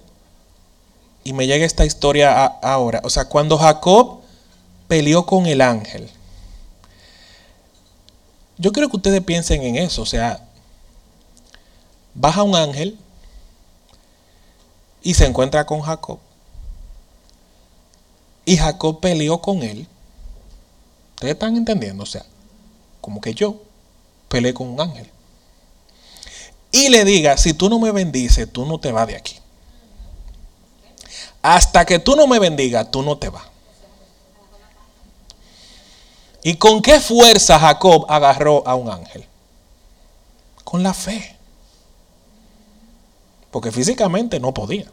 y 1.23 1.31
me 1.33 1.47
llega 1.47 1.65
esta 1.65 1.85
historia 1.85 2.45
ahora, 2.45 3.01
o 3.03 3.09
sea, 3.09 3.25
cuando 3.25 3.57
Jacob 3.57 4.19
peleó 4.87 5.25
con 5.25 5.45
el 5.45 5.61
ángel, 5.61 6.09
yo 8.57 8.71
quiero 8.71 8.89
que 8.89 8.97
ustedes 8.97 9.21
piensen 9.21 9.63
en 9.63 9.77
eso, 9.77 10.01
o 10.01 10.05
sea, 10.05 10.45
baja 12.13 12.43
un 12.43 12.55
ángel 12.55 12.97
y 15.01 15.13
se 15.13 15.25
encuentra 15.25 15.65
con 15.65 15.81
Jacob. 15.81 16.19
Y 18.45 18.57
Jacob 18.57 18.99
peleó 18.99 19.41
con 19.41 19.63
él. 19.63 19.87
¿Ustedes 21.15 21.33
están 21.33 21.57
entendiendo? 21.57 22.03
O 22.03 22.05
sea, 22.05 22.23
como 23.01 23.19
que 23.19 23.33
yo 23.33 23.61
peleé 24.29 24.53
con 24.53 24.67
un 24.67 24.79
ángel. 24.79 25.09
Y 26.71 26.89
le 26.89 27.05
diga, 27.05 27.37
si 27.37 27.53
tú 27.53 27.69
no 27.69 27.79
me 27.79 27.91
bendices, 27.91 28.51
tú 28.51 28.65
no 28.65 28.79
te 28.79 28.91
vas 28.91 29.07
de 29.07 29.15
aquí. 29.15 29.37
Hasta 31.41 31.85
que 31.85 31.99
tú 31.99 32.15
no 32.15 32.27
me 32.27 32.37
bendigas, 32.37 32.91
tú 32.91 33.01
no 33.01 33.17
te 33.17 33.29
vas. 33.29 33.45
¿Y 36.43 36.57
con 36.57 36.81
qué 36.81 36.99
fuerza 36.99 37.59
Jacob 37.59 38.05
agarró 38.07 38.67
a 38.67 38.75
un 38.75 38.91
ángel? 38.91 39.25
Con 40.63 40.83
la 40.83 40.93
fe. 40.93 41.35
Porque 43.49 43.71
físicamente 43.71 44.39
no 44.39 44.53
podía. 44.53 44.91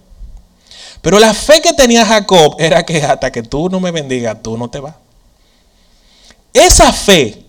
Pero 1.00 1.18
la 1.18 1.34
fe 1.34 1.60
que 1.60 1.72
tenía 1.72 2.06
Jacob 2.06 2.56
era 2.58 2.84
que 2.84 3.02
hasta 3.02 3.30
que 3.32 3.42
tú 3.42 3.68
no 3.68 3.80
me 3.80 3.90
bendigas, 3.90 4.42
tú 4.42 4.56
no 4.56 4.70
te 4.70 4.80
vas. 4.80 4.94
Esa 6.52 6.92
fe 6.92 7.44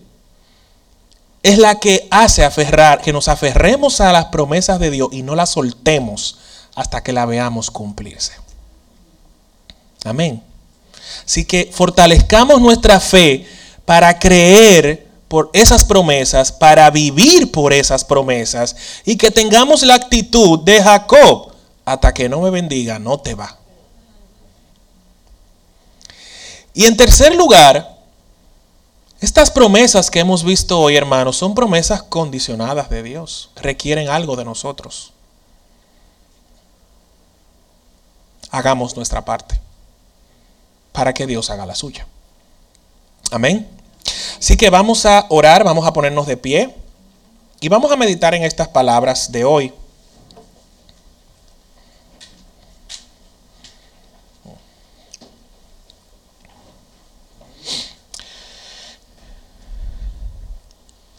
es 1.42 1.58
la 1.58 1.78
que 1.78 2.08
hace 2.10 2.44
aferrar, 2.44 3.00
que 3.02 3.12
nos 3.12 3.28
aferremos 3.28 4.00
a 4.00 4.12
las 4.12 4.26
promesas 4.26 4.80
de 4.80 4.90
Dios 4.90 5.08
y 5.12 5.22
no 5.22 5.34
las 5.34 5.50
soltemos 5.50 6.38
hasta 6.74 7.02
que 7.02 7.12
la 7.12 7.26
veamos 7.26 7.70
cumplirse. 7.70 8.32
Amén. 10.04 10.42
Así 11.24 11.44
que 11.44 11.70
fortalezcamos 11.72 12.60
nuestra 12.60 12.98
fe 12.98 13.46
para 13.84 14.18
creer 14.18 15.06
por 15.28 15.50
esas 15.52 15.84
promesas, 15.84 16.52
para 16.52 16.90
vivir 16.90 17.50
por 17.50 17.72
esas 17.72 18.04
promesas 18.04 18.76
y 19.04 19.16
que 19.16 19.30
tengamos 19.30 19.82
la 19.82 19.94
actitud 19.94 20.60
de 20.60 20.82
Jacob, 20.82 21.53
hasta 21.84 22.14
que 22.14 22.28
no 22.28 22.40
me 22.40 22.50
bendiga, 22.50 22.98
no 22.98 23.18
te 23.18 23.34
va. 23.34 23.58
Y 26.72 26.86
en 26.86 26.96
tercer 26.96 27.34
lugar, 27.34 27.96
estas 29.20 29.50
promesas 29.50 30.10
que 30.10 30.20
hemos 30.20 30.44
visto 30.44 30.80
hoy, 30.80 30.96
hermanos, 30.96 31.36
son 31.36 31.54
promesas 31.54 32.02
condicionadas 32.02 32.90
de 32.90 33.02
Dios, 33.02 33.50
requieren 33.56 34.08
algo 34.08 34.36
de 34.36 34.44
nosotros. 34.44 35.12
Hagamos 38.50 38.96
nuestra 38.96 39.24
parte 39.24 39.60
para 40.92 41.12
que 41.12 41.26
Dios 41.26 41.50
haga 41.50 41.66
la 41.66 41.74
suya. 41.74 42.06
Amén. 43.30 43.68
Así 44.38 44.56
que 44.56 44.70
vamos 44.70 45.06
a 45.06 45.26
orar, 45.30 45.64
vamos 45.64 45.86
a 45.86 45.92
ponernos 45.92 46.26
de 46.26 46.36
pie 46.36 46.74
y 47.60 47.68
vamos 47.68 47.90
a 47.90 47.96
meditar 47.96 48.34
en 48.34 48.44
estas 48.44 48.68
palabras 48.68 49.32
de 49.32 49.44
hoy. 49.44 49.72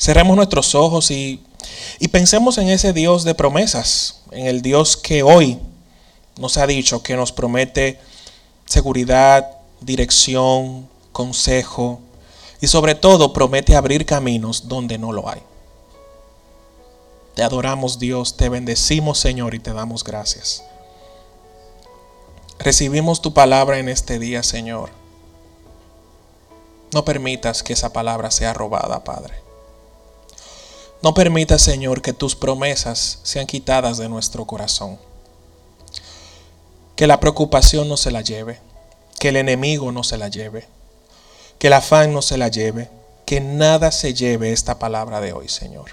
Cerremos 0.06 0.36
nuestros 0.36 0.76
ojos 0.76 1.10
y, 1.10 1.42
y, 1.98 2.10
pensemos 2.10 2.60
en 2.60 2.70
ese 2.70 2.94
Dios 2.94 3.24
de 3.24 3.34
promesas, 3.34 4.22
en 4.30 4.46
el 4.46 4.62
Dios 4.62 4.98
que 4.98 5.24
hoy 5.24 5.58
nos 6.38 6.58
ha 6.58 6.68
dicho 6.68 7.02
que 7.02 7.16
nos 7.16 7.32
promete 7.32 8.00
seguridad, 8.68 9.58
dirección, 9.82 10.88
consejo 11.12 12.02
y 12.62 12.68
sobre 12.68 12.94
todo 12.94 13.34
promete 13.34 13.76
abrir 13.76 14.06
caminos 14.06 14.68
donde 14.68 15.00
no 15.00 15.12
lo 15.12 15.28
hay. 15.28 15.42
Te 17.34 17.42
adoramos 17.42 17.98
Dios, 17.98 18.38
te 18.38 18.48
bendecimos 18.48 19.18
Señor 19.18 19.56
y 19.56 19.60
te 19.60 19.74
damos 19.74 20.04
gracias. 20.04 20.64
Recibimos 22.60 23.24
tu 23.24 23.34
palabra 23.34 23.80
en 23.80 23.90
este 23.90 24.20
día 24.20 24.44
Señor. 24.44 24.92
No 26.94 27.04
permitas 27.04 27.64
que 27.64 27.74
esa 27.74 27.92
palabra 27.92 28.30
sea 28.30 28.54
robada, 28.54 29.04
Padre. 29.04 29.45
No 31.06 31.14
permitas, 31.14 31.62
Señor, 31.62 32.02
que 32.02 32.14
tus 32.14 32.36
promesas 32.36 33.20
sean 33.22 33.46
quitadas 33.46 34.00
de 34.00 34.10
nuestro 34.10 34.46
corazón. 34.46 34.98
Que 36.96 37.06
la 37.06 37.20
preocupación 37.20 37.88
no 37.88 37.96
se 37.96 38.10
la 38.10 38.22
lleve, 38.22 38.60
que 39.20 39.30
el 39.30 39.36
enemigo 39.36 39.92
no 39.92 40.04
se 40.04 40.18
la 40.18 40.30
lleve, 40.30 40.68
que 41.60 41.68
el 41.68 41.74
afán 41.74 42.12
no 42.12 42.24
se 42.24 42.40
la 42.40 42.48
lleve, 42.48 42.90
que 43.28 43.40
nada 43.40 43.92
se 43.92 44.16
lleve 44.16 44.52
esta 44.52 44.80
palabra 44.80 45.22
de 45.22 45.32
hoy, 45.32 45.48
Señor. 45.48 45.92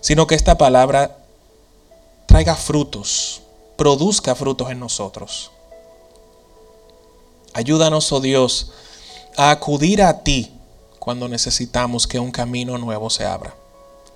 Sino 0.00 0.28
que 0.28 0.36
esta 0.36 0.56
palabra 0.56 1.18
traiga 2.26 2.54
frutos, 2.54 3.42
produzca 3.76 4.36
frutos 4.36 4.70
en 4.70 4.78
nosotros. 4.78 5.50
Ayúdanos, 7.54 8.12
oh 8.12 8.20
Dios, 8.20 8.70
a 9.36 9.50
acudir 9.50 10.00
a 10.00 10.22
ti 10.22 10.52
cuando 11.00 11.26
necesitamos 11.26 12.06
que 12.06 12.20
un 12.20 12.30
camino 12.30 12.78
nuevo 12.78 13.10
se 13.10 13.24
abra 13.24 13.65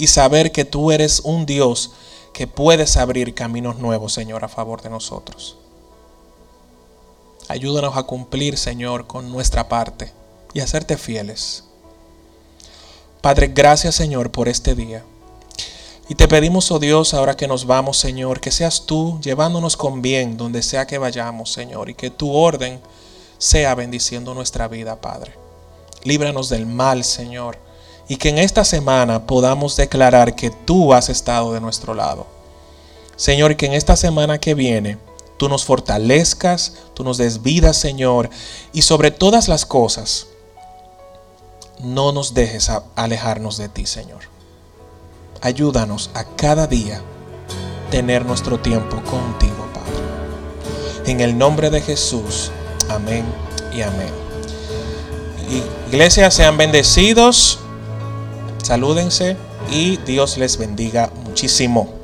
y 0.00 0.06
saber 0.06 0.50
que 0.50 0.64
tú 0.64 0.92
eres 0.92 1.20
un 1.24 1.44
Dios 1.44 1.90
que 2.32 2.46
puedes 2.46 2.96
abrir 2.96 3.34
caminos 3.34 3.76
nuevos, 3.76 4.14
Señor, 4.14 4.42
a 4.42 4.48
favor 4.48 4.80
de 4.80 4.88
nosotros. 4.88 5.58
Ayúdanos 7.48 7.98
a 7.98 8.04
cumplir, 8.04 8.56
Señor, 8.56 9.06
con 9.06 9.30
nuestra 9.30 9.68
parte 9.68 10.10
y 10.54 10.60
a 10.60 10.66
serte 10.66 10.96
fieles. 10.96 11.64
Padre, 13.20 13.48
gracias, 13.48 13.94
Señor, 13.94 14.30
por 14.30 14.48
este 14.48 14.74
día. 14.74 15.04
Y 16.08 16.14
te 16.14 16.28
pedimos, 16.28 16.70
oh 16.70 16.78
Dios, 16.78 17.12
ahora 17.12 17.36
que 17.36 17.46
nos 17.46 17.66
vamos, 17.66 17.98
Señor, 17.98 18.40
que 18.40 18.52
seas 18.52 18.86
tú 18.86 19.20
llevándonos 19.20 19.76
con 19.76 20.00
bien 20.00 20.38
donde 20.38 20.62
sea 20.62 20.86
que 20.86 20.96
vayamos, 20.96 21.52
Señor, 21.52 21.90
y 21.90 21.94
que 21.94 22.08
tu 22.08 22.32
orden 22.32 22.80
sea 23.36 23.74
bendiciendo 23.74 24.32
nuestra 24.32 24.66
vida, 24.66 24.98
Padre. 25.02 25.34
Líbranos 26.04 26.48
del 26.48 26.64
mal, 26.64 27.04
Señor 27.04 27.68
y 28.10 28.16
que 28.16 28.30
en 28.30 28.38
esta 28.38 28.64
semana 28.64 29.24
podamos 29.24 29.76
declarar 29.76 30.34
que 30.34 30.50
tú 30.50 30.92
has 30.92 31.08
estado 31.08 31.52
de 31.52 31.60
nuestro 31.60 31.94
lado. 31.94 32.26
Señor, 33.14 33.54
que 33.54 33.66
en 33.66 33.72
esta 33.72 33.94
semana 33.94 34.40
que 34.40 34.54
viene 34.54 34.98
tú 35.36 35.48
nos 35.48 35.64
fortalezcas, 35.64 36.72
tú 36.92 37.04
nos 37.04 37.18
des 37.18 37.40
vida, 37.40 37.72
Señor, 37.72 38.28
y 38.72 38.82
sobre 38.82 39.12
todas 39.12 39.46
las 39.46 39.64
cosas, 39.64 40.26
no 41.78 42.10
nos 42.10 42.34
dejes 42.34 42.68
alejarnos 42.96 43.58
de 43.58 43.68
ti, 43.68 43.86
Señor. 43.86 44.22
Ayúdanos 45.40 46.10
a 46.14 46.24
cada 46.24 46.66
día 46.66 47.00
tener 47.92 48.26
nuestro 48.26 48.58
tiempo 48.58 48.96
contigo, 49.04 49.68
Padre. 49.72 51.12
En 51.12 51.20
el 51.20 51.38
nombre 51.38 51.70
de 51.70 51.80
Jesús, 51.80 52.50
amén 52.88 53.24
y 53.72 53.82
amén. 53.82 54.12
Iglesia, 55.88 56.32
sean 56.32 56.56
bendecidos. 56.56 57.60
Salúdense 58.62 59.36
y 59.70 59.96
Dios 59.98 60.38
les 60.38 60.58
bendiga 60.58 61.10
muchísimo. 61.24 61.99